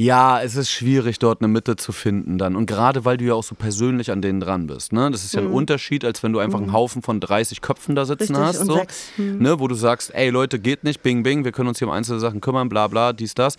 [0.00, 2.56] ja, es ist schwierig, dort eine Mitte zu finden dann.
[2.56, 4.94] Und gerade weil du ja auch so persönlich an denen dran bist.
[4.94, 5.10] Ne?
[5.10, 8.06] Das ist ja ein Unterschied, als wenn du einfach einen Haufen von 30 Köpfen da
[8.06, 8.34] sitzen.
[8.34, 8.66] Richtig, hast.
[8.66, 9.10] So, sechs.
[9.16, 9.42] Hm.
[9.42, 9.60] ne?
[9.60, 12.18] Wo du sagst, ey Leute, geht nicht, bing, bing, wir können uns hier um einzelne
[12.18, 13.58] Sachen kümmern, bla bla, dies, das.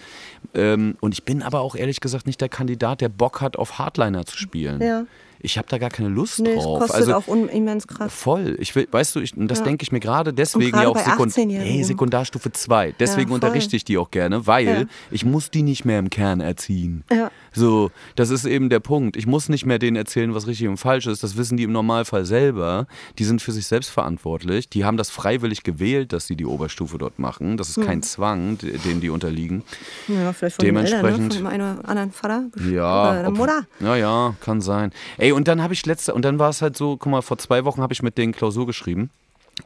[0.56, 3.78] Ähm, und ich bin aber auch ehrlich gesagt nicht der Kandidat, der Bock hat, auf
[3.78, 4.82] Hardliner zu spielen.
[4.82, 5.04] Ja.
[5.44, 6.80] Ich habe da gar keine Lust Nee, drauf.
[6.82, 8.16] kostet also, auch immens Kraft.
[8.16, 8.56] Voll.
[8.60, 9.66] Ich will, weißt du, ich, und das Ja.
[9.66, 11.74] denke ich mir gerade deswegen ja auch Sekund 18-Jährigen.
[11.74, 12.94] hey, Sekundarstufe 2.
[13.00, 13.36] Deswegen voll.
[13.36, 14.84] unterrichte ich die auch gerne, weil Ja.
[15.10, 17.04] ich muss die nicht mehr im Kern erziehen.
[17.12, 17.32] Ja.
[17.54, 19.18] So, das ist eben der Punkt.
[19.18, 21.22] Ich muss nicht mehr denen erzählen, was richtig und falsch ist.
[21.24, 22.88] Das wissen die im Normalfall selber.
[23.20, 24.70] Die sind für sich selbst verantwortlich.
[24.70, 27.58] Die haben das freiwillig gewählt, dass sie die Oberstufe dort machen.
[27.58, 27.86] Das ist Hm.
[27.86, 29.64] kein Zwang, de- dem die unterliegen.
[30.08, 31.08] Ja, vielleicht von den Eltern, ne?
[31.12, 32.44] Dementsprechend- von dem einen oder anderen Vater.
[32.72, 33.62] Ja, Oder der ob- Mutter.
[33.82, 34.92] Ja, ja, kann sein.
[35.18, 37.38] Ey, und dann habe ich letzte, und dann war es halt so, guck mal, vor
[37.38, 39.10] zwei Wochen habe ich mit denen Klausur geschrieben.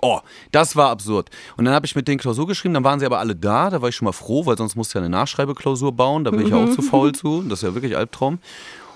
[0.02, 0.20] Oh,
[0.52, 1.30] das war absurd.
[1.58, 3.82] Und dann habe ich mit denen Klausur geschrieben, dann waren sie aber alle da, da
[3.82, 6.42] war ich schon mal froh, weil sonst musst du ja eine Nachschreibeklausur bauen, da bin
[6.42, 8.40] ich ja auch zu faul zu, das ist ja wirklich Albtraum.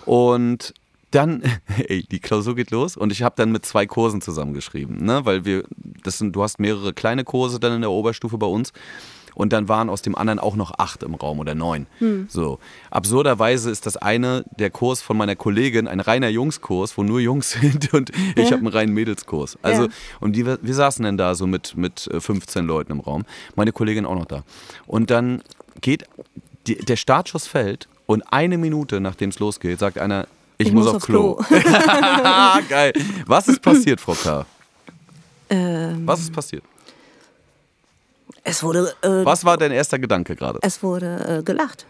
[0.06, 0.74] Und
[1.12, 1.44] dann,
[1.88, 5.46] ey, die Klausur geht los und ich habe dann mit zwei Kursen zusammengeschrieben, ne, weil
[5.46, 5.64] wir,
[6.04, 8.74] das sind, du hast mehrere kleine Kurse dann in der Oberstufe bei uns
[9.40, 11.88] und dann waren aus dem anderen auch noch acht im Raum oder neun.
[12.28, 12.60] So.
[12.92, 17.52] Absurderweise ist das eine der Kurs von meiner Kollegin ein reiner Jungskurs, wo nur Jungs
[17.62, 18.58] sind und ich Ja.
[18.58, 19.58] habe einen reinen Mädelskurs.
[19.62, 19.90] Also, Ja.
[20.20, 23.24] und die, wir saßen dann da so mit, mit äh, 15 Leuten im Raum.
[23.56, 24.44] Meine Kollegin auch noch da.
[24.88, 25.42] Und dann
[25.80, 26.04] geht,
[26.68, 31.04] die, der Startschuss fällt und eine Minute nachdem es losgeht, sagt einer, ich, muss, auf
[31.06, 31.40] Klo.
[32.70, 32.92] Geil.
[33.26, 34.46] Was ist passiert, Frau K.?
[35.50, 36.64] ähm, Was ist passiert?
[38.50, 40.60] Es wurde, äh, Was war dein erster Gedanke gerade?
[40.62, 41.86] es wurde äh, gelacht.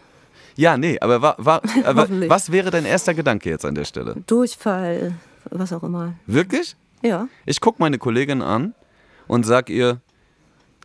[0.56, 2.28] Ja, nee, aber, wa, wa, aber Hoffentlich.
[2.30, 4.16] was wäre dein erster Gedanke jetzt an der Stelle?
[4.26, 5.14] Durchfall,
[5.50, 6.14] was auch immer.
[6.26, 6.76] Wirklich?
[7.02, 7.28] Ja.
[7.46, 8.74] Ich gucke meine Kollegin an
[9.26, 10.00] und sag ihr,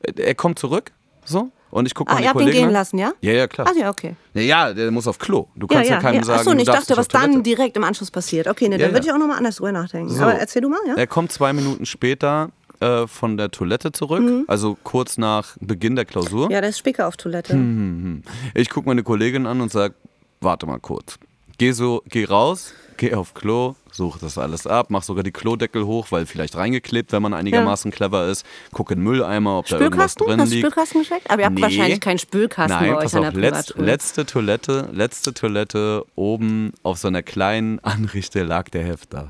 [0.03, 0.91] äh, er kommt zurück,
[1.25, 2.71] so, Und ich gucke Ah, meine ihr habt ihn gehen an.
[2.73, 3.11] lassen, ja?
[3.19, 3.67] Ja, ja, klar.
[3.69, 4.15] Ach ja, okay.
[4.33, 5.47] Ja, ja, der muss auf Klo.
[5.55, 8.47] Du kannst ja, keinem sagen, Achso, und ich dachte, was dann direkt im Anschluss passiert.
[8.47, 9.11] Okay, ne, Ja, dann würde ja.
[9.11, 10.09] ich auch nochmal anders drüber nachdenken.
[10.13, 10.21] So.
[10.23, 10.93] Aber erzähl du mal, ja?
[10.95, 16.05] Er kommt zwei Minuten später äh, von der Toilette zurück, also kurz nach Beginn der
[16.05, 16.45] Klausur.
[16.47, 16.51] Mhm.
[16.51, 17.53] Ja, der ist Spicker auf Toilette.
[17.53, 18.23] Hm.
[18.53, 19.93] Ich gucke meine Kollegin an und sage,
[20.41, 21.17] warte mal kurz.
[21.57, 25.85] Geh so, geh raus, geh auf Klo, such das alles ab, mach sogar die Klodeckel
[25.85, 28.45] hoch, weil vielleicht reingeklebt, wenn man einigermaßen clever ist.
[28.73, 30.27] Guck in den Mülleimer, ob da irgendwas Spülkasten?
[30.27, 30.61] drin Hast liegt.
[30.67, 31.31] Spülkasten gecheckt?
[31.31, 31.61] Aber ihr habt Nee.
[31.61, 36.03] wahrscheinlich keinen Spülkasten Nein, bei euch pass an auf, der letzt, letzte Toilette, letzte Toilette
[36.15, 39.29] oben auf so einer kleinen Anrichte lag der Hefter.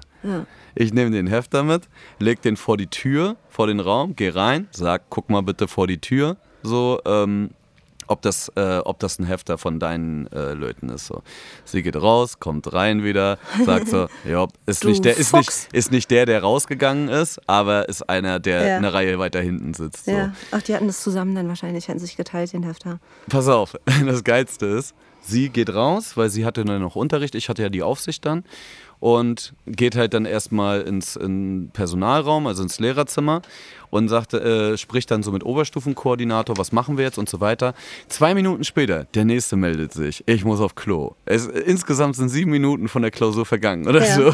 [0.76, 1.88] Ich nehme den Hefter mit,
[2.20, 5.88] leg den vor die Tür, vor den Raum, geh rein, sag, guck mal bitte vor
[5.88, 7.52] die Tür, so, ähm,
[8.08, 11.08] ob das, äh, ob das ein Hefter von deinen äh, Leuten ist.
[11.08, 11.24] So.
[11.64, 15.50] Sie geht raus, kommt rein wieder, sagt so, ja, ist Du nicht, der, ist, nicht,
[15.72, 18.78] ist nicht der, der rausgegangen ist, aber ist einer, der Ja.
[18.78, 20.06] eine Reihe weiter hinten sitzt.
[20.06, 20.12] So.
[20.12, 20.34] Ja.
[20.52, 23.00] Ach, die hatten das zusammen dann wahrscheinlich, hätten sich geteilt, den Hefter.
[23.28, 23.76] Pass auf,
[24.06, 27.70] das Geilste ist, sie geht raus, weil sie hatte dann noch Unterricht, ich hatte ja
[27.70, 28.44] die Aufsicht dann
[29.06, 33.44] und geht halt dann erstmal ins in Personalraum, also ins Lehrerzimmer
[33.92, 34.42] und sagte,
[34.74, 37.76] äh, spricht dann so mit Oberstufenkoordinator, was machen wir jetzt und so weiter.
[38.08, 41.14] Zwei Minuten später, der nächste meldet sich, ich muss auf Klo.
[41.26, 44.16] Es, insgesamt sind sieben Minuten von der Klausur vergangen oder Ja.
[44.16, 44.34] so.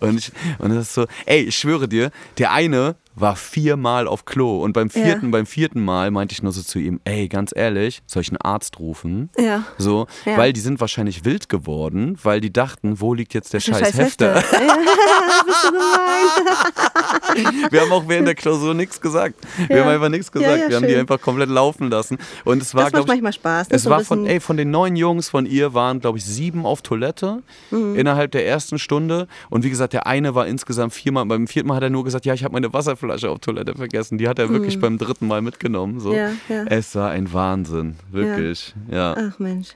[0.06, 4.24] und, ich, und das ist so, ey, ich schwöre dir, der eine war viermal auf
[4.24, 5.02] Klo und beim Ja.
[5.02, 8.28] vierten, beim vierten Mal meinte ich nur so zu ihm, ey, ganz ehrlich, soll ich
[8.30, 9.30] einen Arzt rufen?
[9.38, 9.64] Ja.
[9.78, 10.36] So, Ja.
[10.36, 13.98] weil die sind wahrscheinlich wild geworden, weil die dachten, wo liegt jetzt der scheiß, scheiß
[13.98, 14.34] Hefter?
[14.36, 14.42] Ja,
[15.46, 17.70] bist du gemein.
[17.70, 19.34] Wir haben auch während der Klausur nichts gesagt.
[19.68, 19.84] Wir Ja.
[19.84, 20.58] haben einfach nichts Ja, gesagt.
[20.62, 22.18] ja, Wir haben die einfach komplett laufen lassen.
[22.44, 23.66] Und es war, Das macht glaube ich, manchmal Spaß.
[23.70, 26.64] es So war von, ey, von den neun Jungs von ihr waren, glaube ich, sieben
[26.66, 27.96] auf Toilette Mhm.
[27.96, 29.26] innerhalb der ersten Stunde.
[29.48, 31.26] Und wie gesagt, der eine war insgesamt viermal.
[31.26, 34.18] Beim vierten Mal hat er nur gesagt, ja, ich habe meine Wasserflasche auf Toilette vergessen.
[34.18, 36.00] Die hat er wirklich beim dritten Mal mitgenommen.
[36.00, 36.10] So.
[36.10, 36.16] Mhm.
[36.16, 36.64] Ja, ja.
[36.68, 38.74] Es war ein Wahnsinn, wirklich.
[38.90, 39.14] Ja.
[39.16, 39.68] Ach Mensch.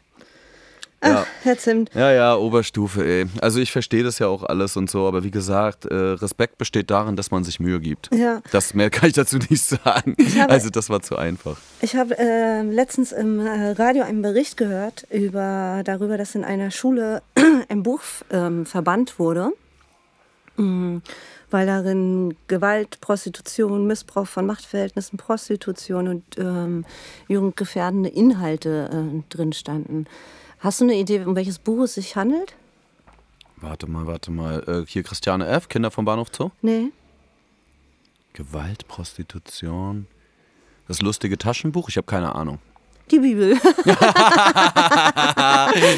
[1.03, 1.19] Ja.
[1.21, 1.91] Ach, Herr Zimt.
[1.95, 3.27] Ja, ja, Oberstufe, ey.
[3.43, 6.91] Also ich verstehe das ja auch alles und so, aber wie gesagt, äh, Respekt besteht
[6.91, 8.09] darin, dass man sich Mühe gibt.
[8.15, 8.41] Ja.
[8.53, 10.17] Das mehr kann ich dazu nicht sagen.
[10.39, 11.59] habe- Also das war zu einfach.
[11.83, 16.71] Ich habe äh, letztens im äh, Radio einen Bericht gehört über, darüber, dass in einer
[16.71, 17.21] Schule
[17.69, 19.51] ein Buch ähm, verbannt wurde,
[20.57, 20.99] Mm,
[21.51, 26.85] weil darin Gewalt, Prostitution, Missbrauch von Machtverhältnissen, Prostitution und ähm,
[27.29, 30.07] jugendgefährdende Inhalte äh, drin standen.
[30.61, 32.55] Hast du eine Idee, um welches Buch es sich handelt?
[33.57, 34.63] Warte mal, warte mal.
[34.67, 36.51] Äh, hier Christiane F., Kinder vom Bahnhof Zoo.
[36.63, 36.91] Nee.
[38.33, 40.07] Gewalt, Prostitution.
[40.89, 41.89] Das lustige Taschenbuch?
[41.89, 42.59] Ich habe keine Ahnung.
[43.11, 43.57] Die Bibel.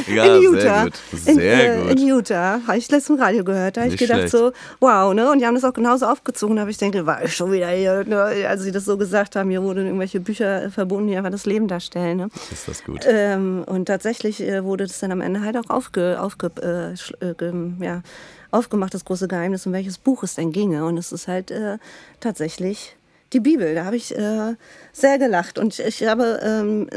[0.09, 0.61] Ja, in Utah.
[0.61, 0.95] sehr gut.
[1.13, 2.01] Sehr in, äh, gut.
[2.01, 2.61] in Utah.
[2.67, 3.77] Habe ich letztens im Radio gehört.
[3.77, 4.33] Da habe ich gedacht schlecht.
[4.33, 5.31] so, wow, ne?
[5.31, 6.57] Und die haben das auch genauso aufgezogen.
[6.57, 8.47] Da habe ich gedacht, war ich schon wieder hier, ne?
[8.49, 11.69] als sie das so gesagt haben, hier wurden irgendwelche Bücher verbunden, die einfach das Leben
[11.69, 12.17] darstellen.
[12.17, 12.29] Ne?
[12.51, 13.05] Ist das gut?
[13.07, 17.35] Ähm, und tatsächlich äh, wurde das dann am Ende halt auch aufge, aufge, äh, äh,
[17.81, 18.03] ja,
[18.51, 20.85] aufgemacht, das große Geheimnis, um welches Buch es denn ginge.
[20.85, 21.79] Und es ist halt äh,
[22.21, 22.97] tatsächlich
[23.37, 23.75] die Bibel.
[23.75, 24.55] Da habe ich äh,
[24.93, 25.59] sehr gelacht.
[25.59, 26.89] Und ich habe ähm,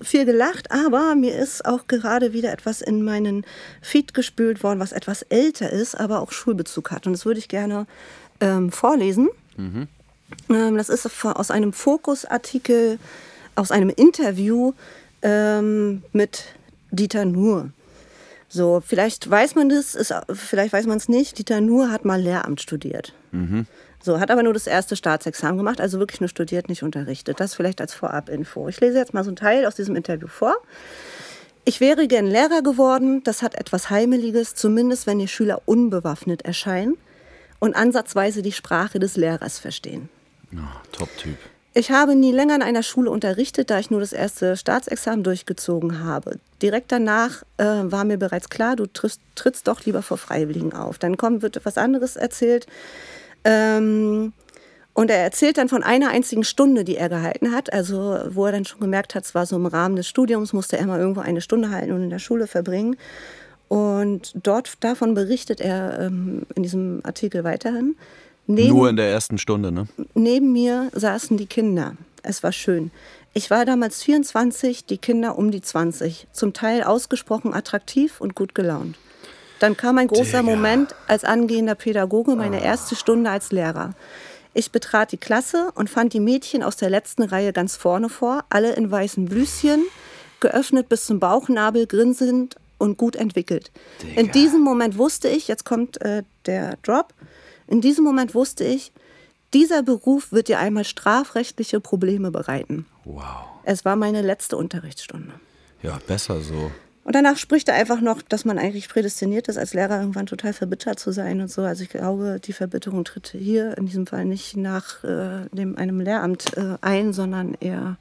[0.00, 3.44] viel gelacht, aber mir ist auch gerade wieder etwas in meinen
[3.82, 7.06] Feed gespült worden, was etwas älter ist, aber auch Schulbezug hat.
[7.06, 7.86] Und das würde ich gerne
[8.40, 9.28] ähm, vorlesen.
[10.48, 12.98] Ähm, das ist aus einem Fokus-Artikel,
[13.56, 14.72] aus einem Interview
[15.22, 16.44] ähm, mit
[16.90, 17.70] Dieter Nuhr.
[18.48, 21.38] So, vielleicht weiß man das, ist, vielleicht weiß man es nicht.
[21.38, 23.12] Dieter Nuhr hat mal Lehramt studiert.
[24.02, 27.40] So, hat aber nur das erste Staatsexamen gemacht, also wirklich nur studiert, nicht unterrichtet.
[27.40, 28.68] Das vielleicht als Vorab-Info.
[28.68, 30.56] Ich lese jetzt mal so einen Teil aus diesem Interview vor.
[31.64, 36.96] Ich wäre gern Lehrer geworden, das hat etwas Heimeliges, zumindest wenn die Schüler unbewaffnet erscheinen
[37.58, 40.08] und ansatzweise die Sprache des Lehrers verstehen.
[40.52, 41.36] Ja, Top-Typ.
[41.74, 46.02] Ich habe nie länger in einer Schule unterrichtet, da ich nur das erste Staatsexamen durchgezogen
[46.02, 46.40] habe.
[46.62, 50.98] Direkt danach äh, war mir bereits klar, du triffst, trittst doch lieber vor Freiwilligen auf.
[50.98, 52.66] Dann kommt, wird etwas anderes erzählt.
[53.48, 54.32] Ähm,
[54.94, 57.72] und er erzählt dann von einer einzigen Stunde, die er gehalten hat.
[57.72, 60.76] Also, wo er dann schon gemerkt hat, es war so im Rahmen des Studiums, musste
[60.76, 62.96] er mal irgendwo eine Stunde halten und in der Schule verbringen.
[63.68, 67.96] Und dort davon berichtet er ähm, in diesem Artikel weiterhin.
[68.46, 69.86] Neben- Nur in der ersten Stunde, ne?
[70.14, 71.94] Neben mir saßen die Kinder.
[72.22, 72.90] Es war schön.
[73.34, 76.26] Ich war damals 24, die Kinder um die 20.
[76.32, 78.96] Zum Teil ausgesprochen attraktiv und gut gelaunt.
[79.60, 80.42] Dann kam ein großer Digga.
[80.42, 83.94] Moment als angehender Pädagoge, meine erste Stunde als Lehrer.
[84.54, 88.44] Ich betrat die Klasse und fand die Mädchen aus der letzten Reihe ganz vorne vor,
[88.50, 89.84] alle in weißen Blüschen,
[90.40, 93.70] geöffnet bis zum Bauchnabel, grinsend und gut entwickelt.
[94.02, 94.32] In Digga.
[94.32, 97.12] diesem Moment wusste ich, jetzt kommt äh, der Drop,
[97.66, 98.92] in diesem Moment wusste ich,
[99.54, 102.86] dieser Beruf wird dir einmal strafrechtliche Probleme bereiten.
[103.04, 103.22] Wow.
[103.64, 105.32] Es war meine letzte Unterrichtsstunde.
[105.82, 106.70] Ja, besser so.
[107.08, 110.52] Und danach spricht er einfach noch, dass man eigentlich prädestiniert ist, als Lehrer irgendwann total
[110.52, 111.62] verbittert zu sein und so.
[111.62, 116.00] Also ich glaube, die Verbitterung tritt hier in diesem Fall nicht nach äh, dem, einem
[116.00, 117.96] Lehramt äh, ein, sondern eher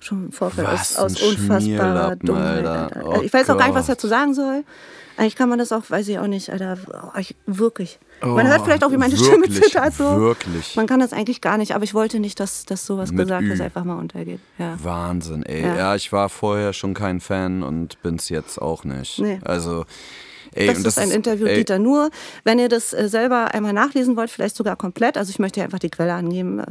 [0.00, 2.66] schon im Vorfeld Was aus, aus unfassbarer Dummheit.
[2.66, 2.94] Alter.
[2.94, 3.08] Alter.
[3.08, 4.64] Oh ich weiß auch gar nicht, was er dazu sagen soll.
[5.16, 6.76] Eigentlich kann man das auch, weiß ich auch nicht, Alter.
[6.92, 7.98] Oh, ich, wirklich.
[8.22, 9.94] Man hört vielleicht auch, wie meine Stimme zittert.
[9.94, 10.20] So.
[10.20, 10.76] wirklich.
[10.76, 13.44] Man kann das eigentlich gar nicht, aber ich wollte nicht, dass, dass sowas Mit gesagt
[13.44, 14.40] ist, einfach mal untergeht.
[14.58, 14.76] Ja.
[14.82, 15.62] Wahnsinn, ey.
[15.62, 15.76] Ja.
[15.76, 15.94] Ja.
[15.94, 19.18] ich war vorher schon kein Fan und bin's jetzt auch nicht.
[19.18, 19.40] Nee.
[19.44, 19.84] Also,
[20.54, 22.10] ey, Das, und ist ein Interview ey, Dieter Nur.
[22.44, 25.64] Wenn ihr das äh, selber einmal nachlesen wollt, vielleicht sogar komplett, also ich möchte hier
[25.64, 26.62] einfach die Quelle angeben,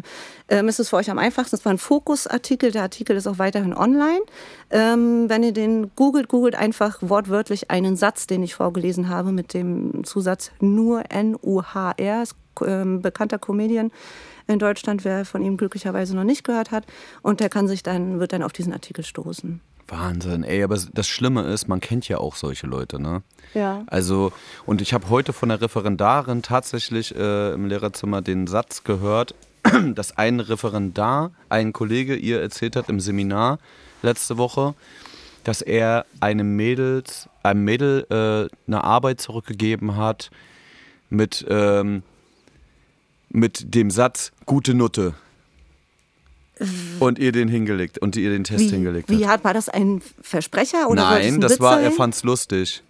[0.49, 1.55] ähm, ist es für euch am einfachsten.
[1.55, 4.21] Es war ein Fokusartikel, der Artikel ist auch weiterhin online.
[4.69, 9.53] Ähm, wenn ihr den googelt, googelt einfach wortwörtlich einen Satz, den ich vorgelesen habe mit
[9.53, 13.91] dem Zusatz Nur N-U-H-R, ist ähm, bekannter Comedian
[14.47, 16.85] in Deutschland, wer von ihm glücklicherweise noch nicht gehört hat.
[17.21, 19.61] Und der kann sich dann, wird dann auf diesen Artikel stoßen.
[19.91, 23.23] Wahnsinn, ey, aber das Schlimme ist, man kennt ja auch solche Leute, ne?
[23.53, 23.83] Ja.
[23.87, 24.31] Also,
[24.65, 29.35] und ich habe heute von der Referendarin tatsächlich äh, im Lehrerzimmer den Satz gehört,
[29.95, 33.59] dass ein Referendar, ein Kollege ihr erzählt hat im Seminar
[34.01, 34.75] letzte Woche,
[35.43, 40.29] dass er einem Mädels, einem Mädel äh, eine Arbeit zurückgegeben hat
[41.09, 42.03] mit, ähm,
[43.29, 45.15] mit dem Satz gute Nutte.
[46.99, 49.43] Und ihr den hingelegt und ihr den Test Wie, hingelegt wie hat.
[49.43, 52.83] war das ein Versprecher oder Nein, ein das Witz war, er fand's lustig.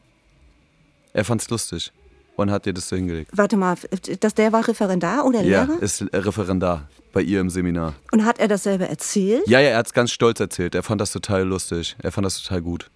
[1.13, 1.91] Er fand's lustig
[2.35, 3.31] und hat dir das so hingelegt.
[3.33, 3.75] Warte mal,
[4.19, 5.81] dass der war Referendar oder Ja, Lehrer?
[5.81, 7.95] ist Referendar bei ihr im Seminar.
[8.11, 9.47] Und hat er dasselbe erzählt?
[9.47, 10.75] Ja, ja, er hat's ganz stolz erzählt.
[10.75, 11.95] Er fand das total lustig.
[12.01, 12.89] Er fand das total gut.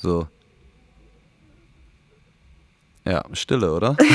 [0.00, 0.28] So.
[3.06, 3.96] Ja, Stille, oder?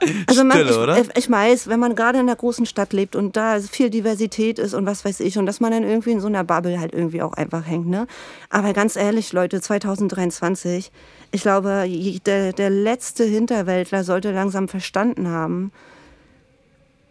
[0.26, 0.98] Also man, Stille, ich, oder?
[1.16, 4.74] Ich weiß, wenn man gerade in einer großen Stadt lebt und da viel Diversität ist
[4.74, 7.22] und was weiß ich und dass man dann irgendwie in so einer Bubble halt irgendwie
[7.22, 8.06] auch einfach hängt, ne?
[8.50, 10.92] Aber ganz ehrlich, Leute, 2023,
[11.32, 11.86] ich glaube,
[12.26, 15.72] der, der letzte Hinterwäldler sollte langsam verstanden haben,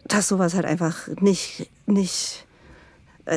[0.04, 2.46] dass sowas halt einfach nicht, nicht,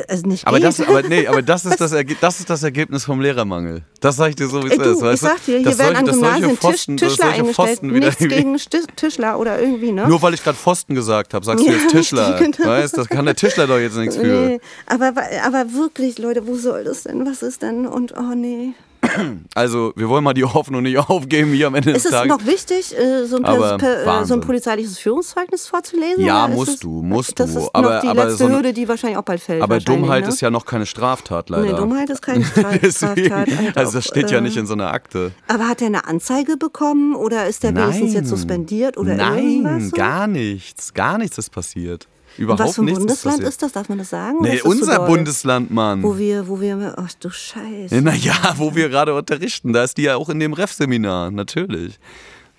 [0.08, 0.65] also nicht Aber geht.
[0.67, 3.84] das, aber nee, aber das ist das, Erge das ist das Ergebnis vom Lehrermangel.
[4.01, 5.01] Das sag ich dir so, wie es du, ist.
[5.01, 5.36] Weißt ich du?
[5.36, 7.56] sag dir, hier Dass werden an solche- solche Gymnasien Pfosten- Tisch, Tischler eingestellt.
[7.69, 8.58] Pfosten wieder Nichts gegen
[8.95, 10.08] Tischler oder irgendwie, ne?
[10.08, 12.34] Nur weil ich gerade Pfosten gesagt habe, sagst du Ja, jetzt Tischler.
[12.39, 12.69] genau.
[12.69, 14.23] Weißt das kann der Tischler doch jetzt nichts für.
[14.23, 15.13] Nee, aber,
[15.45, 17.25] aber wirklich, Leute, wo soll das denn?
[17.25, 17.86] Was ist denn?
[17.88, 18.73] Und oh nee.
[19.56, 22.30] Also, wir wollen mal die Hoffnung nicht aufgeben hier am Ende Ist des es Tages.
[22.30, 26.23] noch wichtig, äh, so ein, per, per, äh, so ein polizeiliches Führungszeugnis vorzulesen?
[26.26, 27.60] Ja, ist musst es- du, musst das du.
[27.60, 29.62] ist Aber- noch die aber letzte so eine- Hürde, die wahrscheinlich auch bald fällt.
[29.62, 30.30] Aber Dummheit ne?
[30.30, 31.63] ist ja noch keine Straftat, leider.
[31.63, 32.91] Nee, Dummheit ist keine Deswegen,
[33.28, 33.58] Straftat.
[33.58, 35.32] halt also das steht ja äh, nicht in so einer Akte.
[35.47, 39.84] Aber hat er eine Anzeige bekommen oder ist der wenigstens jetzt suspendiert oder Nein, irgendwas?
[39.86, 39.95] so?
[39.95, 40.93] gar nichts.
[40.93, 42.08] Gar nichts ist passiert.
[42.38, 43.72] Überhaupt was für ein nichts Bundesland ist ist das?
[43.74, 44.39] Darf man das sagen?
[44.41, 45.08] Nee, das unser doll?
[45.08, 46.04] Bundesland, Mann.
[46.04, 48.02] Wo wir, wo wir, ach du Scheiße.
[48.02, 52.00] Naja, wo wir gerade unterrichten, da ist die ja auch in dem Ref-Seminar, natürlich.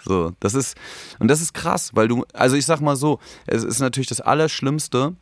[0.05, 0.77] So, das ist,
[1.19, 4.21] und das ist krass, weil du, also ich sag mal so, es ist natürlich das
[4.21, 5.15] Allerschlimmste,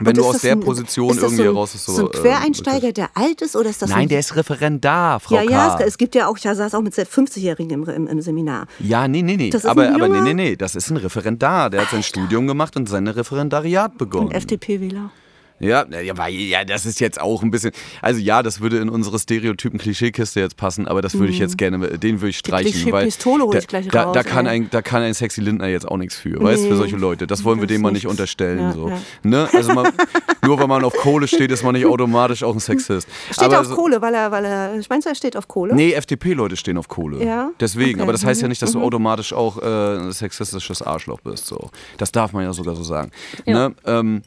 [0.00, 1.86] wenn du aus der ein- Position irgendwie so ein, raus ist.
[1.86, 4.36] So, so ein äh, Quereinsteiger, der alt ist oder ist das Nein, ein, der ist
[4.36, 5.80] Referendar, Frau Ja, ja, K.
[5.80, 8.66] es, es gibt ja auch, ich saß auch mit 50-Jährigen im, im, im Seminar.
[8.78, 9.50] Ja, nee, nee, nee.
[9.50, 10.56] Das ist aber, ein aber nee, nee, nee.
[10.56, 11.70] Das ist ein Referendar.
[11.70, 14.26] Der hat sein Studium gemacht und seine Referendariat begonnen.
[14.28, 15.10] Und FDP-Wähler.
[15.60, 17.72] Ja, ja, weil- ja, das ist jetzt auch ein bisschen.
[18.02, 21.98] Also ja, das würde in unsere Stereotypen-Klischeekiste jetzt passen, aber das würde ich jetzt gerne,
[21.98, 22.66] den würde ich streichen.
[22.92, 24.52] weil Klischee-Pistole hol da, ich gleich da, raus, da, kann ey.
[24.56, 26.78] ein, da kann ein Sexy Lindner jetzt auch nichts für, weißt du, für Nee.
[26.78, 27.26] solche Leute.
[27.26, 28.58] Das wollen wir Das dem mal nicht unterstellen.
[28.60, 28.88] Ja, so.
[28.88, 28.98] ja.
[29.22, 29.48] Ne?
[29.52, 29.88] Also man,
[30.44, 33.08] nur weil man auf Kohle steht, ist man nicht automatisch auch ein Sexist.
[33.30, 35.48] Steht aber er auf so, Kohle, weil er, weil er, meinst du, er steht auf
[35.48, 35.74] Kohle?
[35.74, 37.24] Nee, FDP-Leute stehen auf Kohle.
[37.24, 37.50] Ja?
[37.60, 38.02] Deswegen, Okay.
[38.02, 38.80] aber das heißt ja nicht, dass Mhm.
[38.80, 41.46] du automatisch auch äh, ein sexistisches Arschloch bist.
[41.46, 41.70] So.
[41.96, 43.10] Das darf man ja sogar so sagen.
[43.46, 43.74] Ne?
[43.84, 44.22] Ähm,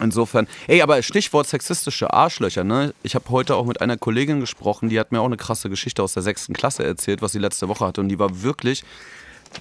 [0.00, 2.94] insofern, ey, aber Stichwort sexistische Arschlöcher, ne?
[3.02, 6.02] Ich habe heute auch mit einer Kollegin gesprochen, die hat mir auch eine krasse Geschichte
[6.02, 8.00] aus der sechsten Klasse erzählt, was sie letzte Woche hatte.
[8.00, 8.84] Und die war wirklich,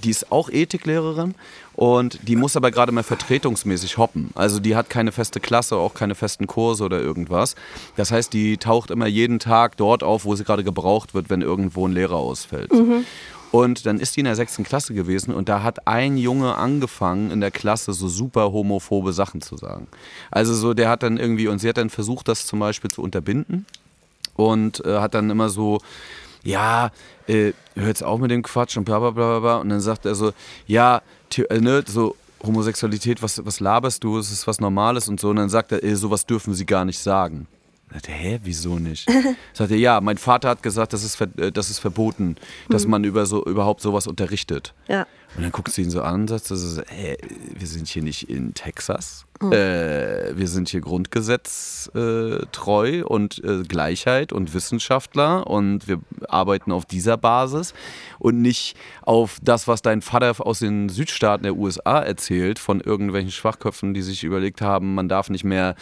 [0.04, 1.36] die ist auch Ethiklehrerin
[1.76, 4.30] und die muss aber gerade mal vertretungsmäßig hoppen.
[4.36, 7.56] Also die hat keine feste Klasse, auch keine festen Kurse oder irgendwas.
[7.96, 11.42] Das heißt, die taucht immer jeden Tag dort auf, wo sie gerade gebraucht wird, wenn
[11.42, 12.72] irgendwo ein Lehrer ausfällt.
[13.52, 17.32] Und dann ist die in der sechsten Klasse gewesen und da hat ein Junge angefangen
[17.32, 19.88] in der Klasse so super homophobe Sachen zu sagen.
[20.30, 23.02] Also so, der hat dann irgendwie, und sie hat dann versucht, das zum Beispiel zu
[23.02, 23.66] unterbinden
[24.36, 25.80] und äh, hat dann immer so,
[26.44, 26.92] ja,
[27.28, 29.58] äh, jetzt auf mit dem Quatsch und bla bla bla bla.
[29.58, 30.32] Und dann sagt er so,
[30.68, 31.02] ja,
[31.50, 35.30] äh, ne, so Homosexualität, was, was laberst du, es ist was Normales und so.
[35.30, 37.48] Und dann sagt er, äh, sowas dürfen sie gar nicht sagen.
[37.92, 39.10] Sagt er, hä, wieso nicht?
[39.54, 42.36] Sagt er, ja, mein Vater hat gesagt, das ist, äh, das ist verboten,
[42.70, 44.74] dass man über so, überhaupt sowas unterrichtet.
[44.88, 45.08] Ja.
[45.36, 47.18] Und dann guckt sie ihn so an und sagt so, hey,
[47.54, 49.26] wir sind hier nicht in Texas.
[49.42, 49.54] Mhm.
[49.54, 56.86] Äh, wir sind hier grundgesetztreu äh, und äh, Gleichheit und Wissenschaftler und wir arbeiten auf
[56.86, 57.74] dieser Basis
[58.18, 63.32] und nicht auf das, was dein Vater aus den Südstaaten der USA erzählt, von irgendwelchen
[63.32, 65.76] Schwachköpfen, die sich überlegt haben, man darf nicht mehr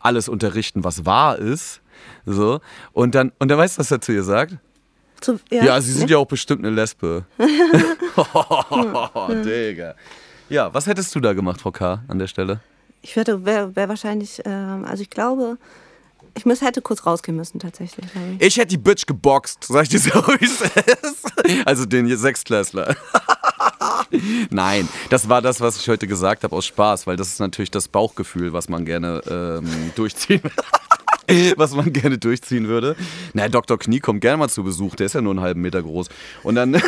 [0.00, 1.80] alles unterrichten, was wahr ist.
[2.26, 2.60] So.
[2.92, 4.56] Und dann, und dann weißt du, was er zu ihr sagt?
[5.24, 7.24] Zu, ja, ja, sie sind ja auch bestimmt eine Lesbe.
[8.16, 9.94] oh, Digga.
[10.50, 12.60] Ja, was hättest du da gemacht, Frau K., an der Stelle?
[13.00, 15.56] Ich wäre wär, wahrscheinlich, ähm, also ich glaube,
[16.34, 18.06] ich müß, hätte kurz rausgehen müssen, tatsächlich.
[18.38, 18.46] Ich.
[18.48, 20.10] ich hätte die Bitch geboxt, sag ich dir so,
[20.40, 21.66] wie es ist.
[21.66, 22.94] Also den Sechsklässler.
[24.50, 27.70] Nein, das war das, was ich heute gesagt habe, aus Spaß, weil das ist natürlich
[27.70, 30.52] das Bauchgefühl, was man gerne ähm, durchziehen will.
[31.56, 32.96] was man gerne durchziehen würde.
[33.32, 33.78] Na, Dr.
[33.78, 36.08] Knie kommt gerne mal zu Besuch, der ist ja nur einen halben Meter groß.
[36.42, 36.70] Und dann.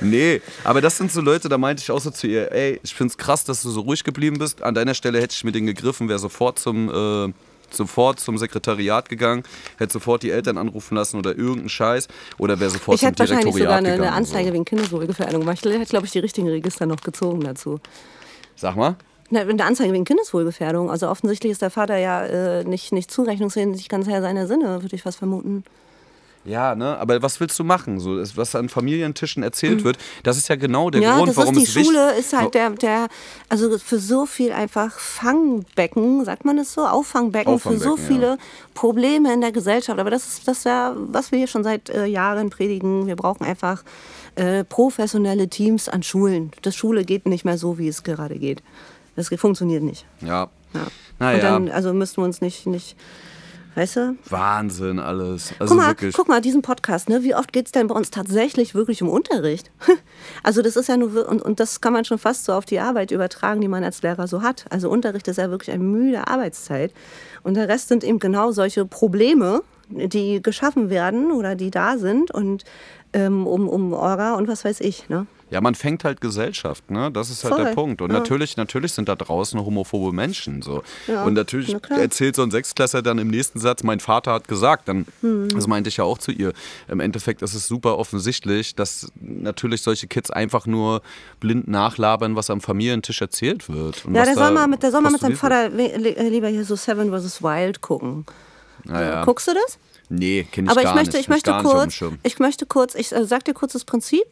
[0.00, 2.94] nee, aber das sind so Leute, da meinte ich auch so zu ihr, ey, ich
[2.94, 4.62] find's krass, dass du so ruhig geblieben bist.
[4.62, 7.28] An deiner Stelle hätte ich mir den gegriffen, wäre sofort zum.
[7.28, 7.32] Äh,
[7.72, 9.44] sofort zum Sekretariat gegangen,
[9.78, 13.44] hätte sofort die Eltern anrufen lassen oder irgendeinen Scheiß oder wäre sofort ich zum Direktoriat
[13.44, 13.56] gegangen.
[13.56, 14.54] Ich hätte wahrscheinlich sogar eine, eine Anzeige so.
[14.54, 15.64] wegen Kindeswohlgefährdung gemacht.
[15.64, 17.78] Ich hätte, glaube ich, die richtigen Register noch gezogen dazu.
[18.56, 18.96] Sag mal.
[19.30, 20.90] Eine Anzeige wegen Kindeswohlgefährdung.
[20.90, 24.96] Also offensichtlich ist der Vater ja äh, nicht, nicht zurechnungsfähig, ganz Herr seiner Sinne, würde
[24.96, 25.64] ich fast vermuten.
[26.44, 28.00] Ja, ne, aber was willst du machen?
[28.00, 29.84] So, was an Familientischen erzählt mhm.
[29.84, 32.70] wird, das ist ja genau der ja, Grund, warum ist die Schule ist halt der,
[32.70, 33.08] der,
[33.50, 38.26] also für so viel einfach Fangbecken, sagt man es so, Auffangbecken, Auffangbecken für so viele
[38.26, 38.36] ja.
[38.72, 39.98] Probleme in der Gesellschaft.
[39.98, 43.06] Aber das ist das ja, was wir hier schon seit äh, Jahren predigen.
[43.06, 43.84] Wir brauchen einfach
[44.36, 46.52] äh, professionelle Teams an Schulen.
[46.62, 48.62] Das Schule geht nicht mehr so, wie es gerade geht.
[49.28, 50.06] Das funktioniert nicht.
[50.20, 50.48] Ja.
[50.74, 50.86] ja.
[51.18, 51.36] Naja.
[51.36, 52.96] Und dann, also müssten wir uns nicht, nicht
[53.76, 54.16] Weißt du?
[54.28, 55.54] Wahnsinn alles.
[55.60, 56.14] Also guck, mal, wirklich.
[56.16, 57.22] guck mal, diesen Podcast, ne?
[57.22, 59.70] wie oft geht es denn bei uns tatsächlich wirklich um Unterricht?
[60.42, 62.78] Also das ist ja nur, und, und das kann man schon fast so auf die
[62.78, 64.66] Arbeit übertragen, die man als Lehrer so hat.
[64.70, 66.92] Also Unterricht ist ja wirklich eine müde Arbeitszeit.
[67.42, 72.30] Und der Rest sind eben genau solche Probleme, die geschaffen werden oder die da sind
[72.30, 72.64] und
[73.12, 75.08] ähm, um, um Orga und was weiß ich.
[75.08, 75.26] Ne?
[75.50, 77.10] Ja, man fängt halt Gesellschaft, ne?
[77.10, 77.64] Das ist halt Voll.
[77.64, 78.02] der Punkt.
[78.02, 78.18] Und ja.
[78.18, 80.82] natürlich, natürlich sind da draußen homophobe Menschen so.
[81.06, 84.88] Ja, und natürlich erzählt so ein Sechsklässler dann im nächsten Satz, mein Vater hat gesagt,
[84.88, 85.48] dann, hm.
[85.48, 86.52] das meinte ich ja auch zu ihr.
[86.88, 91.02] Im Endeffekt ist es super offensichtlich, dass natürlich solche Kids einfach nur
[91.40, 94.04] blind nachlabern, was am Familientisch erzählt wird.
[94.04, 97.42] ja, der soll, mal mit, der soll mit seinem Vater lieber hier so Seven vs.
[97.42, 98.24] Wild gucken.
[98.88, 99.78] Ah, Guckst du das?
[100.10, 101.22] Nee, kenne ich Aber gar ich möchte, nicht.
[101.22, 104.24] ich möchte kurz, ich möchte kurz, ich äh, sag dir kurz das Prinzip.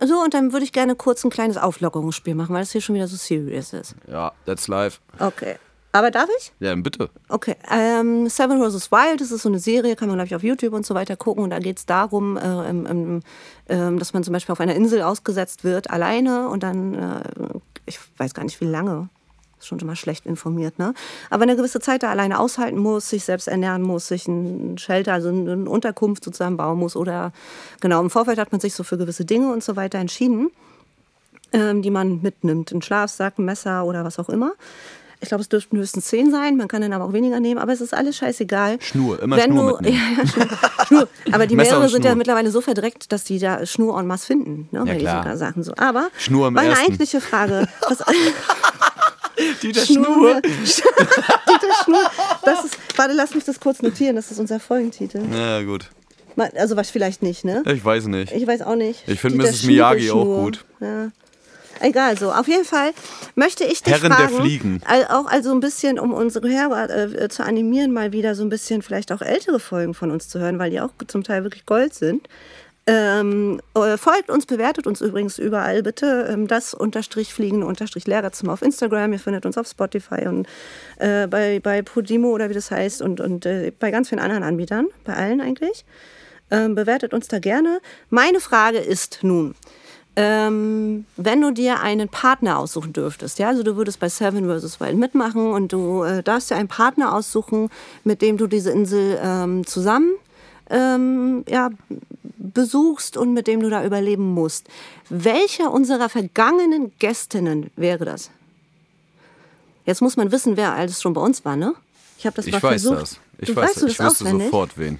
[0.00, 2.94] So, und dann würde ich gerne kurz ein kleines Auflockerungsspiel machen, weil das hier schon
[2.94, 3.96] wieder so serious ist.
[4.08, 5.00] Ja, that's live.
[5.18, 5.56] Okay.
[5.90, 6.52] Aber darf ich?
[6.58, 7.08] Ja, bitte.
[7.28, 7.54] Okay.
[7.70, 8.90] Ähm, Seven vs.
[8.90, 11.16] Wild, das ist so eine Serie, kann man, glaube ich, auf YouTube und so weiter
[11.16, 11.44] gucken.
[11.44, 13.20] Und da geht es darum, äh, ähm,
[13.66, 16.48] äh, dass man zum Beispiel auf einer Insel ausgesetzt wird, alleine.
[16.48, 17.22] Und dann, äh,
[17.86, 19.08] ich weiß gar nicht, wie lange,
[19.66, 20.94] schon immer schlecht informiert, ne?
[21.30, 25.12] Aber eine gewisse Zeit da alleine aushalten muss, sich selbst ernähren muss, sich ein Shelter,
[25.12, 27.32] also eine Unterkunft sozusagen bauen muss oder
[27.80, 30.50] genau, im Vorfeld hat man sich so für gewisse Dinge und so weiter entschieden,
[31.52, 34.52] ähm, die man mitnimmt, ein Schlafsack, ein Messer oder was auch immer.
[35.20, 37.72] Ich glaube, es dürften höchstens zehn sein, man kann dann aber auch weniger nehmen, aber
[37.72, 38.76] es ist alles scheißegal.
[38.80, 40.48] Schnur, immer Wenn Schnur du, ja, Schnur,
[40.86, 41.08] Schnur.
[41.32, 44.68] Aber die Meere sind ja mittlerweile so verdreckt, dass die da Schnur en masse finden,
[44.70, 45.36] ne, ja, bei klar.
[45.38, 45.72] Sachen so.
[45.78, 46.84] Aber Schnur meine ersten.
[46.84, 48.00] eigentliche Frage, was,
[49.62, 50.40] Dieter Schnur.
[50.42, 52.10] Dieter Schnur.
[52.44, 54.16] Das ist, warte, lass mich das kurz notieren.
[54.16, 55.22] Das ist unser Folgentitel.
[55.32, 55.90] Ja, gut.
[56.56, 57.62] Also was vielleicht nicht, ne?
[57.66, 58.32] Ich weiß nicht.
[58.32, 59.04] Ich weiß auch nicht.
[59.06, 59.64] Ich finde Mrs.
[59.64, 60.64] Miyagi auch gut.
[60.80, 61.10] Ja.
[61.80, 62.32] Egal, so.
[62.32, 62.92] Auf jeden Fall
[63.34, 64.80] möchte ich dich Herren fragen, der Fliegen.
[65.08, 68.82] auch also ein bisschen, um unsere Hörer äh, zu animieren, mal wieder so ein bisschen
[68.82, 71.94] vielleicht auch ältere Folgen von uns zu hören, weil die auch zum Teil wirklich Gold
[71.94, 72.28] sind.
[72.86, 76.28] Ähm, äh, folgt uns, bewertet uns übrigens überall bitte.
[76.30, 79.12] Ähm, das unterstrich fliegende unterstrich Lehrerzimmer auf Instagram.
[79.12, 80.46] Ihr findet uns auf Spotify und
[80.98, 84.42] äh, bei, bei Podimo oder wie das heißt und, und äh, bei ganz vielen anderen
[84.42, 85.86] Anbietern, bei allen eigentlich.
[86.50, 87.80] Ähm, bewertet uns da gerne.
[88.10, 89.54] Meine Frage ist nun,
[90.16, 94.78] ähm, wenn du dir einen Partner aussuchen dürftest, ja, also du würdest bei Seven vs.
[94.78, 97.70] Wild mitmachen und du äh, darfst dir einen Partner aussuchen,
[98.04, 100.10] mit dem du diese Insel ähm, zusammen
[100.70, 101.70] ähm, ja,
[102.36, 104.68] besuchst und mit dem du da überleben musst.
[105.08, 108.30] Welcher unserer vergangenen Gästinnen wäre das?
[109.86, 111.74] Jetzt muss man wissen, wer alles schon bei uns war, ne?
[112.18, 113.02] Ich habe das ich mal weiß versucht.
[113.02, 113.18] Das.
[113.38, 113.90] Ich du weiß weißt das.
[113.92, 114.46] Ich auswendig?
[114.46, 114.98] sofort wen.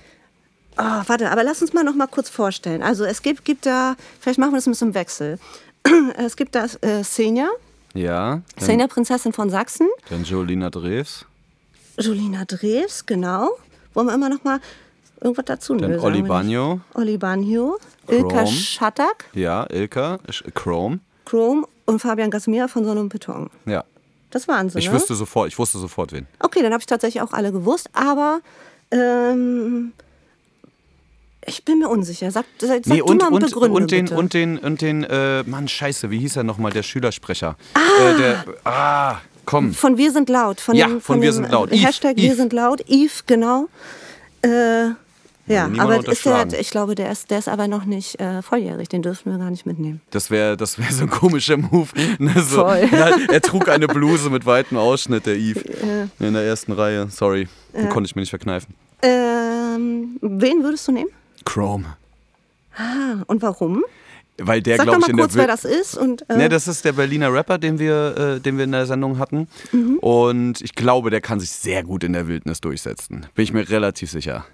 [0.76, 2.82] Oh, warte, aber lass uns mal noch mal kurz vorstellen.
[2.82, 5.38] Also es gibt, gibt da, vielleicht machen wir das ein bisschen im Wechsel.
[6.16, 7.48] Es gibt da äh, Senja.
[7.92, 8.40] Ja.
[8.58, 9.86] Senja, Prinzessin von Sachsen.
[10.08, 11.26] Dann Jolina Drews.
[11.98, 13.50] Jolina Drews, genau.
[13.92, 14.60] Wollen wir immer noch mal
[15.20, 16.80] irgendwas dazu Dann Olli Bagno.
[16.94, 17.76] Olli Bagno.
[18.08, 18.46] Ilka.
[18.46, 20.18] Schattak, Ja, Ilka,
[20.54, 21.00] Chrome.
[21.24, 23.48] Chrome und Fabian Gasmier von Sonne und Beton.
[23.66, 23.84] Ja.
[24.30, 24.94] Das waren sie, Ich ne?
[24.94, 26.26] wüsste sofort, ich wusste sofort wen.
[26.40, 28.40] Okay, dann habe ich tatsächlich auch alle gewusst, aber
[28.90, 29.92] ähm,
[31.46, 32.30] ich bin mir unsicher.
[32.30, 34.16] Sag, sag, Nee, und, mal und, Begründe, und den, bitte.
[34.18, 37.56] und den, und den, äh, Mann, scheiße, wie hieß er nochmal, der Schülersprecher?
[37.74, 37.80] Ah!
[38.10, 39.72] Äh, der, ah, komm.
[39.72, 40.60] Von Wir sind laut.
[40.60, 41.70] Von Ja, dem, von Wir dem, sind laut.
[41.70, 42.36] äh, Hashtag Wir Yves.
[42.38, 42.82] sind laut.
[42.88, 43.68] Eve, genau.
[44.42, 44.90] Äh,
[45.46, 48.42] ja, niemand aber ist der, ich glaube, der ist, der ist aber noch nicht äh,
[48.42, 48.88] volljährig.
[48.88, 50.00] Den dürfen wir gar nicht mitnehmen.
[50.10, 51.88] Das wäre das wär so ein komischer Move.
[52.18, 52.88] Ne, so, Voll.
[52.92, 55.60] Ja, er trug eine Bluse mit weitem Ausschnitt, der Eve.
[56.18, 57.08] In der ersten Reihe.
[57.10, 58.74] Sorry, den konnte ich mir nicht verkneifen.
[59.02, 61.10] Ähm, wen würdest du nehmen?
[61.44, 61.96] Chrome.
[62.76, 63.84] Ah, und warum?
[64.38, 65.96] Weil der, glaube mal ich, in der kurz, wer das ist.
[65.96, 68.86] Und, äh, Ne, das ist der Berliner Rapper, den wir, äh, den wir in der
[68.86, 69.46] Sendung hatten.
[69.70, 69.98] Mhm.
[69.98, 73.26] Und ich glaube, der kann sich sehr gut in der Wildnis durchsetzen.
[73.34, 74.44] Bin ich mir relativ sicher.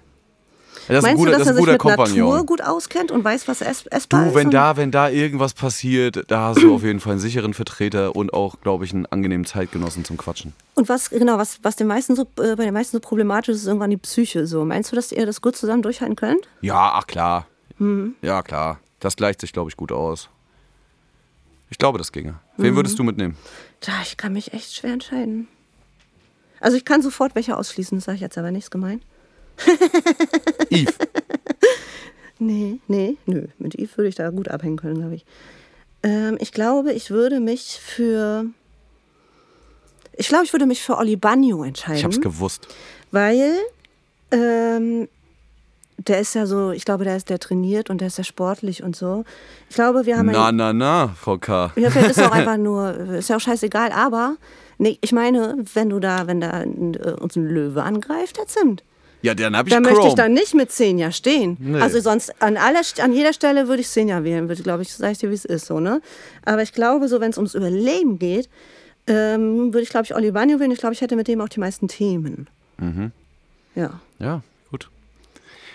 [0.87, 2.17] Das ist ein Meinst guter, du, dass das er ist sich mit Kompagnon.
[2.29, 4.35] Natur gut auskennt und weiß, was ess essbar Du, ist?
[4.35, 7.53] wenn und- da, wenn da irgendwas passiert, da hast du auf jeden Fall einen sicheren
[7.53, 10.53] Vertreter und auch, glaube ich, einen angenehmen Zeitgenossen zum Quatschen.
[10.75, 13.61] Und was genau, was, was den meisten so, äh, bei den meisten so problematisch ist,
[13.61, 14.47] ist irgendwann die Psyche.
[14.47, 16.47] So, meinst du, dass ihr das gut zusammen durchhalten könnt?
[16.61, 17.45] Ja, ach klar.
[17.77, 18.15] Mhm.
[18.21, 18.79] Ja, klar.
[18.99, 20.29] Das gleicht sich, glaube ich, gut aus.
[21.69, 22.31] Ich glaube, das ginge.
[22.57, 22.63] Mhm.
[22.63, 23.37] Wen würdest du mitnehmen?
[23.79, 25.47] Tja, ich kann mich echt schwer entscheiden.
[26.59, 29.01] Also ich kann sofort welche ausschließen, das sage ich jetzt aber nichts gemein.
[30.69, 30.95] Yves.
[32.39, 33.47] Nee, nee, nö.
[33.59, 35.25] Mit Yves würde ich da gut abhängen können, glaube ich.
[36.03, 38.45] Ähm, ich glaube, ich würde mich für.
[40.13, 41.97] Ich glaube, ich würde mich für Oli Bagno entscheiden.
[41.97, 42.67] Ich hab's gewusst.
[43.11, 43.53] Weil
[44.31, 45.07] ähm,
[46.07, 48.83] der ist ja so, ich glaube, der ist der trainiert und der ist sehr sportlich
[48.83, 49.23] und so.
[49.69, 51.71] Ich glaube, wir haben Na, na, na, Frau K.
[51.75, 54.35] Ja, vielleicht ist auch einfach nur, ist ja auch scheißegal, aber
[54.77, 58.83] nee, ich meine, wenn du da, wenn da äh, uns ein Löwe angreift, der Zimt.
[59.21, 59.93] Ja, dann hab ich Da Chrome.
[59.93, 61.57] möchte ich dann nicht mit Senja stehen.
[61.59, 61.79] Nee.
[61.79, 65.11] Also sonst an, aller, an jeder Stelle würde ich Senja wählen, würde glaube ich, sag
[65.11, 66.01] ich dir, wie es ist, so, ne?
[66.43, 68.49] Aber ich glaube, so wenn es ums Überleben geht,
[69.07, 70.71] ähm, würde ich, glaube ich, Oli Bagno wählen.
[70.71, 72.47] Ich glaube, ich hätte mit dem auch die meisten Themen.
[72.77, 73.11] Mhm.
[73.75, 73.99] Ja.
[74.19, 74.89] Ja, gut.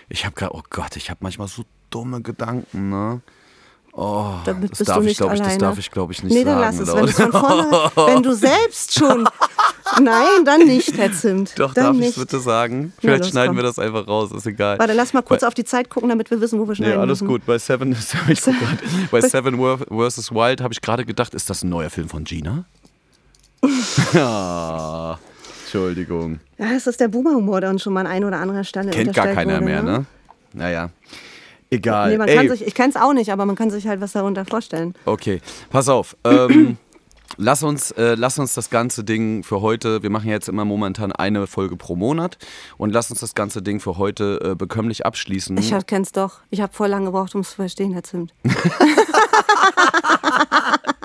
[0.09, 3.21] Ich habe gerade, oh Gott, ich habe manchmal so dumme Gedanken, ne?
[3.99, 6.45] Oh, Damit das bist darf du ich, ich, das darf ich, glaube ich, nicht nee,
[6.45, 6.77] sagen.
[6.77, 7.19] dann lass es.
[7.19, 9.27] Wenn, von vorne, wenn du selbst schon.
[10.01, 11.59] Nein, dann nicht, Herr Zimt.
[11.59, 12.93] Doch, dann darf ich es bitte sagen?
[12.97, 13.57] Ja, Vielleicht los, schneiden komm.
[13.57, 14.79] wir das einfach raus, ist egal.
[14.79, 16.99] Warte, lass mal kurz Bei- auf die Zeit gucken, damit wir wissen, wo wir schneiden
[16.99, 17.29] alles müssen.
[17.29, 17.47] gut.
[17.47, 17.93] Bei Seven,
[18.29, 18.79] ich guck grad,
[19.11, 20.33] bei Seven vs.
[20.33, 22.65] Wild habe ich gerade gedacht, ist das ein neuer Film von Gina?
[24.15, 25.19] ah,
[25.65, 26.41] Entschuldigung.
[26.59, 29.15] Ja, es ist der Boomer-Humor, der uns schon mal an ein oder anderer Stelle Kennt
[29.15, 30.05] gar keiner wurde, mehr, ne?
[30.53, 30.91] Naja.
[31.71, 32.11] Egal.
[32.11, 34.01] Nee, man Ey, kann sich, ich kenne es auch nicht, aber man kann sich halt
[34.01, 34.95] was darunter vorstellen.
[35.05, 36.17] Okay, pass auf.
[36.25, 36.77] Ähm,
[37.37, 41.13] lass, uns, äh, lass uns das ganze Ding für heute, wir machen jetzt immer momentan
[41.13, 42.39] eine Folge pro Monat
[42.79, 45.57] und lass uns das ganze Ding für heute äh, bekömmlich abschließen.
[45.59, 46.41] Ich kenn's doch.
[46.51, 48.35] Ich habe voll lange gebraucht, um es zu verstehen, Herr Zimt.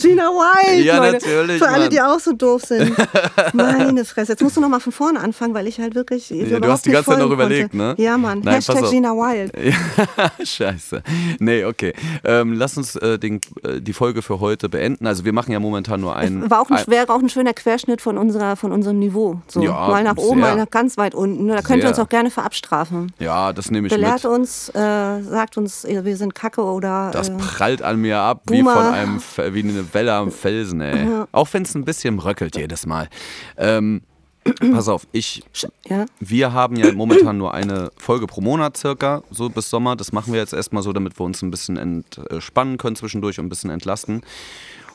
[0.00, 1.12] Gina Wild, Ja, Leute.
[1.12, 1.90] natürlich, Für alle, Mann.
[1.90, 2.94] die auch so doof sind.
[3.52, 4.32] Meine Fresse.
[4.32, 6.30] Jetzt musst du noch mal von vorne anfangen, weil ich halt wirklich.
[6.30, 7.94] Ja, du hast die ganze Zeit noch überlegt, ne?
[7.98, 8.40] Ja, Mann.
[8.44, 8.88] Nein, Hashtag.
[8.90, 9.52] Gina Wild.
[10.48, 11.02] Scheiße.
[11.38, 11.92] Nee, okay.
[12.24, 15.06] Ähm, lass uns äh, den, äh, die Folge für heute beenden.
[15.06, 16.50] Also wir machen ja momentan nur einen.
[16.50, 19.40] War auch ein, wäre auch ein schöner Querschnitt von, unserer, von unserem Niveau.
[19.48, 20.50] So, Ja, mal nach oben, sehr.
[20.50, 21.46] mal nach ganz weit unten.
[21.46, 21.56] Ne?
[21.56, 21.90] Da könnt ihr Sehr.
[21.90, 23.12] uns auch gerne für abstrafen.
[23.18, 24.32] ja, das nehme ich Belehrt mit.
[24.32, 27.10] uns, äh, sagt uns, wir sind kacke oder.
[27.12, 28.74] Das äh, prallt an mir ab wie Boomer.
[28.74, 29.20] von einem
[29.54, 31.24] wie eine Welle am Felsen, ey.
[31.32, 33.08] Auch wenn es ein bisschen bröckelt jedes Mal.
[33.56, 34.02] Ähm,
[34.72, 35.42] pass auf, ich
[35.86, 36.06] ja.
[36.20, 39.96] Wir haben ja momentan nur eine Folge pro Monat circa, so bis Sommer.
[39.96, 43.46] Das machen wir jetzt erstmal so, damit wir uns ein bisschen entspannen können zwischendurch und
[43.46, 44.22] ein bisschen entlasten.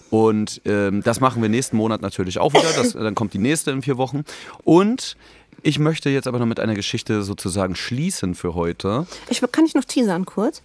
[0.10, 2.72] Und ähm, das machen wir nächsten Monat natürlich auch wieder.
[2.76, 4.24] Das, dann kommt die nächste in vier Wochen.
[4.64, 5.18] Und
[5.64, 9.08] ich möchte jetzt aber noch mit einer Geschichte sozusagen schließen für heute.
[9.30, 10.62] Ich, kann ich noch teasern kurz?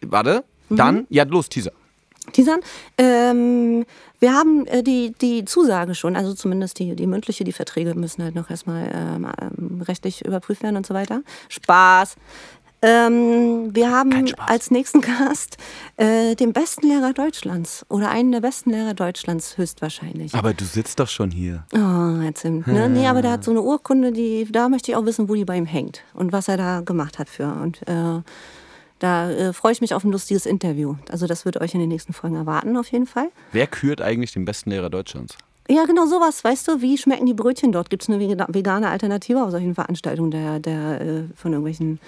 [0.00, 1.72] Warte, dann, ja, los, Teaser.
[2.32, 2.60] Teasern.
[2.96, 3.84] Ähm,
[4.20, 8.22] wir haben äh, die, die Zusage schon, also zumindest die, die mündliche, die Verträge müssen
[8.22, 11.22] halt noch erstmal ähm, ähm, rechtlich überprüft werden und so weiter.
[11.48, 12.16] Spaß.
[12.80, 15.56] Ähm, wir haben als nächsten Gast
[15.96, 20.32] äh, den besten Lehrer Deutschlands oder einen der besten Lehrer Deutschlands höchstwahrscheinlich.
[20.34, 21.64] Aber du sitzt doch schon hier.
[21.74, 22.88] Oh, jetzt ne?
[22.88, 25.44] Nee, aber der hat so eine Urkunde, die, da möchte ich auch wissen, wo die
[25.44, 27.48] bei ihm hängt und was er da gemacht hat für.
[27.48, 28.22] Und äh,
[28.98, 30.96] da äh, freue ich mich auf ein lustiges Interview.
[31.10, 33.30] Also das wird euch in den nächsten Folgen erwarten, auf jeden Fall.
[33.52, 35.36] Wer kürt eigentlich den besten Lehrer Deutschlands?
[35.70, 36.42] Ja, genau sowas.
[36.42, 37.90] Weißt du, wie schmecken die Brötchen dort?
[37.90, 42.00] Gibt es eine vega- vegane Alternative auf solchen Veranstaltungen der, der, äh, von irgendwelchen...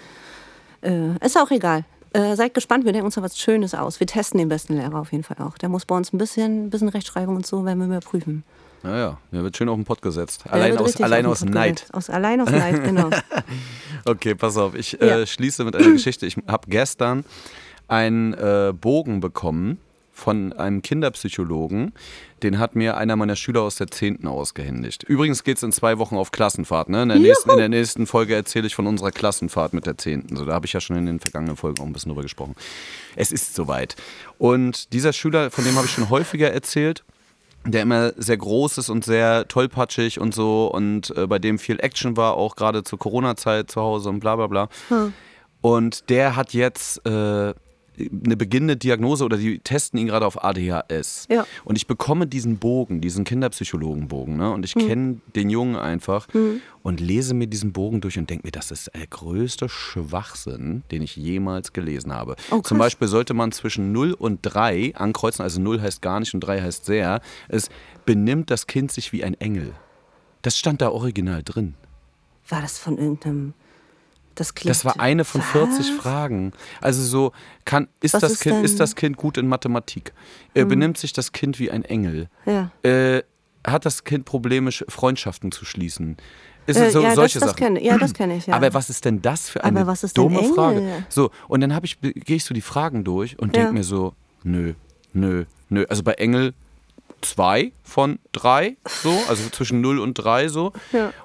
[0.82, 1.84] Äh, ist auch egal.
[2.12, 4.01] Äh, seid gespannt, wir denken uns da was Schönes aus.
[4.01, 5.59] Wir testen den besten Lehrer auf jeden Fall auch.
[5.59, 8.45] Der muss bei uns ein bisschen, bisschen Rechtschreibung und so, werden wir überprüfen.
[8.83, 10.45] Naja, der wird schön auf den Pott gesetzt.
[10.47, 11.76] Der Allein aus, allein aus Neid.
[11.76, 11.95] gesetzt.
[11.95, 13.11] Aus, allein aus Neid, genau.
[14.05, 14.74] Okay, pass auf.
[14.74, 15.20] Ich Ja.
[15.20, 16.26] äh, schließe mit einer Geschichte.
[16.26, 17.24] Ich habe gestern
[17.89, 19.78] einen äh, Bogen bekommen
[20.12, 21.93] von einem Kinderpsychologen.
[22.43, 24.26] Den hat mir einer meiner Schüler aus der 10.
[24.26, 25.03] ausgehändigt.
[25.03, 26.89] Übrigens geht es in zwei Wochen auf Klassenfahrt.
[26.89, 27.03] Ne?
[27.03, 30.37] In, der nächsten, in der nächsten Folge erzähle ich von unserer Klassenfahrt mit der 10.
[30.37, 32.55] So, da habe ich ja schon in den vergangenen Folgen auch ein bisschen drüber gesprochen.
[33.16, 33.97] Es ist soweit.
[34.39, 37.03] Und dieser Schüler, von dem habe ich schon häufiger erzählt,
[37.65, 41.79] der immer sehr groß ist und sehr tollpatschig und so und äh, bei dem viel
[41.81, 44.69] Action war, auch gerade zur Corona-Zeit zu Hause und bla bla bla.
[45.61, 47.53] Und der hat jetzt äh,
[47.99, 51.26] eine beginnende Diagnose oder die testen ihn gerade auf ADHS.
[51.30, 51.47] Ja.
[51.64, 54.51] Und ich bekomme diesen Bogen, diesen Kinderpsychologenbogen, ne?
[54.53, 54.86] Und ich Hm.
[54.86, 56.26] kenne den Jungen einfach
[56.82, 61.03] und lese mir diesen Bogen durch und denke mir, das ist der größte Schwachsinn, den
[61.03, 62.36] ich jemals gelesen habe.
[62.51, 62.78] Oh, Zum.
[62.78, 66.62] Beispiel sollte man zwischen 0 und 3 ankreuzen, also 0 heißt gar nicht und 3
[66.62, 67.68] heißt sehr, es
[68.07, 69.72] benimmt das Kind sich wie ein Engel.
[70.43, 71.74] Das stand da original drin.
[72.49, 73.53] War das von irgendeinem.
[74.35, 74.55] Das.
[74.55, 75.89] Das war eine von 40 Was?
[76.03, 76.53] Fragen.
[76.81, 77.33] Also so,
[77.64, 80.12] kann, ist, Was das ist kind, denn- ist das Kind gut in Mathematik?
[80.55, 82.28] Äh, benimmt sich das Kind wie ein Engel?
[82.47, 82.70] Ja.
[82.83, 83.22] Äh,
[83.66, 86.16] hat das Kind Probleme, Sch- Freundschaften zu schließen?
[86.66, 87.59] Ist Äh, es so, ja, das- solche das Sachen.
[87.76, 88.55] kenne- ja, das kenne ich, ja.
[88.55, 90.43] Aber was ist denn das für eine dumme?
[90.55, 91.05] Frage?
[91.09, 94.14] So, und dann gehe ich so die Fragen durch und denke mir so,
[94.45, 94.72] nö,
[95.12, 95.85] nö, nö.
[95.91, 96.55] Also bei Engel
[97.20, 100.72] zwei von drei, so, also zwischen 0 und 3 so.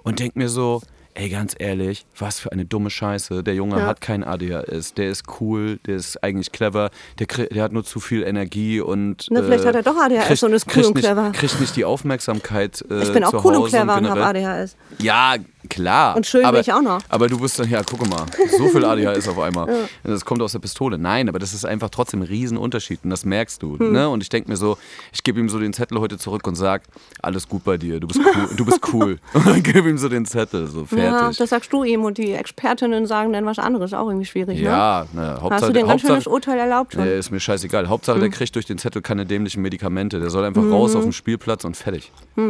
[0.04, 0.82] Und denke mir so,
[1.16, 3.44] ey, ganz ehrlich, was für eine dumme Scheiße.
[3.44, 3.86] Der Junge Ja.
[3.88, 8.00] hat kein ADHS, der ist cool, der ist eigentlich clever, der, der hat nur zu
[8.00, 9.28] viel Energie und.
[9.32, 11.32] Na, vielleicht hat er doch ADHS kriegt- und ist cool und nicht, clever.
[11.32, 12.84] Kriegt nicht die Aufmerksamkeit.
[12.90, 14.24] Äh, Ich bin auch cool und Hause clever und generell.
[14.24, 14.76] habe ADHS.
[15.00, 15.36] Ja,
[15.68, 16.16] klar.
[16.16, 17.00] Und schön bin aber, ich auch noch.
[17.10, 18.26] Aber du bist dann, ja, guck mal,
[18.58, 19.68] so viel ADHS auf einmal.
[20.04, 20.98] Das kommt aus der Pistole.
[20.98, 23.78] Nein, aber das ist einfach trotzdem ein Riesenunterschied und das merkst du.
[23.80, 23.92] Hm.
[23.92, 24.10] Ne?
[24.10, 24.78] Und ich denke mir so,
[25.12, 26.84] ich gebe ihm so den Zettel heute zurück und sag,
[27.22, 28.50] alles gut bei dir, du bist cool.
[28.56, 29.20] Du bist cool.
[29.34, 30.86] und dann gebe ihm so den Zettel, so Ja,
[31.20, 31.38] fertig.
[31.38, 33.94] das sagst du ihm und die Expertinnen sagen dann was anderes.
[33.94, 34.66] Auch irgendwie schwierig, ne?
[34.66, 37.04] Ja, na, Hast Hauptsache, du dir ein ganz schönes Urteil erlaubt schon?
[37.04, 37.88] nee, ist mir scheißegal.
[37.90, 38.22] Hauptsache, Hm.
[38.22, 40.20] der kriegt durch den Zettel keine dämlichen Medikamente.
[40.20, 40.72] Der soll einfach Mhm.
[40.74, 42.12] raus auf den Spielplatz und fertig.
[42.36, 42.42] So,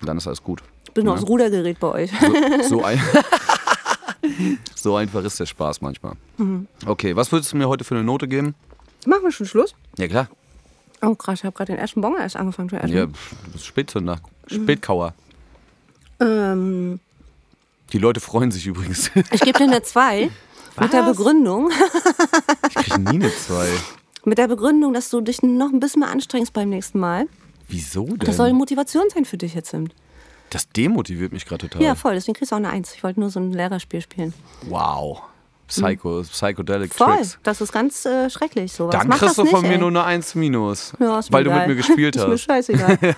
[0.00, 0.62] und dann ist alles gut.
[0.94, 1.14] Ich bin Ja.
[1.14, 2.10] aufs Rudergerät bei euch.
[2.68, 3.00] So, ein
[4.76, 6.12] so einfach ist der Spaß manchmal.
[6.36, 6.68] Mhm.
[6.86, 8.54] Okay, was würdest du mir heute für eine Note geben?
[9.04, 9.74] Machen wir schon Schluss?
[9.98, 10.28] Ja, klar.
[11.02, 12.94] Oh krass, ich habe gerade den ersten Bonger erst angefangen zu essen.
[12.96, 14.20] Ja, pff, du bist Spätzünder.
[14.46, 15.14] Spätkauer.
[16.20, 17.00] Ähm,
[17.92, 19.10] Die Leute freuen sich übrigens.
[19.32, 20.30] ich gebe dir eine 2
[20.80, 21.02] mit der?
[21.02, 21.70] Begründung,
[22.68, 23.66] Ich kriege nie eine 2.
[24.26, 27.26] mit der Begründung, dass du dich noch ein bisschen mehr anstrengst beim nächsten Mal.
[27.68, 28.18] Wieso denn?
[28.20, 29.74] Das soll Motivation sein für dich jetzt.
[30.50, 31.82] Das demotiviert mich gerade total.
[31.82, 32.14] Ja, voll.
[32.14, 32.94] Deswegen kriegst du auch eine 1.
[32.94, 34.32] Ich wollte nur so ein Lehrerspiel spielen.
[34.62, 35.22] Wow.
[35.66, 37.16] Psycho, Psychedelic Voll.
[37.16, 37.38] Tricks.
[37.42, 38.72] Das ist ganz äh, schrecklich.
[38.72, 38.94] Sowas.
[38.94, 39.78] Dann Mach kriegst du von mir ey.
[39.78, 40.92] nur eine 1 minus.
[41.00, 41.68] Ja, mir weil du mit egal.
[41.68, 42.42] mir gespielt ist mir hast.
[42.42, 42.98] scheißegal.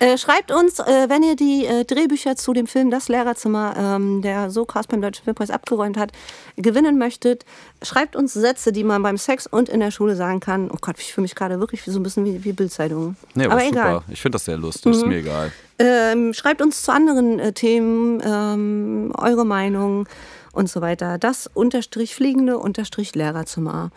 [0.00, 4.22] Äh, schreibt uns, äh, wenn ihr die äh, Drehbücher zu dem Film Das Lehrerzimmer, ähm,
[4.22, 6.12] der so krass beim Deutschen Filmpreis abgeräumt hat,
[6.56, 7.44] gewinnen möchtet.
[7.82, 10.70] Schreibt uns Sätze, die man beim Sex und in der Schule sagen kann.
[10.70, 13.16] Oh Gott, ich fühle mich gerade wirklich so ein bisschen wie, wie Bildzeitungen.
[13.34, 13.72] Nee, aber, aber super.
[13.72, 13.94] egal.
[14.06, 14.12] Mhm.
[14.12, 14.92] Ich finde das sehr lustig.
[14.92, 15.52] Ist mir egal.
[15.80, 20.08] Ähm, schreibt uns zu anderen äh, Themen ähm, eure Meinung
[20.52, 21.18] und so weiter.
[21.18, 23.90] Das unterstrich fliegende unterstrich Lehrerzimmer.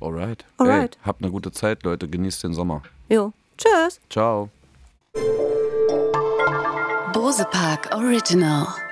[0.00, 0.44] Alright.
[0.58, 0.96] Alright.
[0.96, 2.08] Ey, habt eine gute Zeit, Leute.
[2.08, 2.82] Genießt den Sommer.
[3.08, 4.00] Jo, tschüss.
[4.08, 4.48] Ciao.
[7.12, 8.89] Bosepark Original.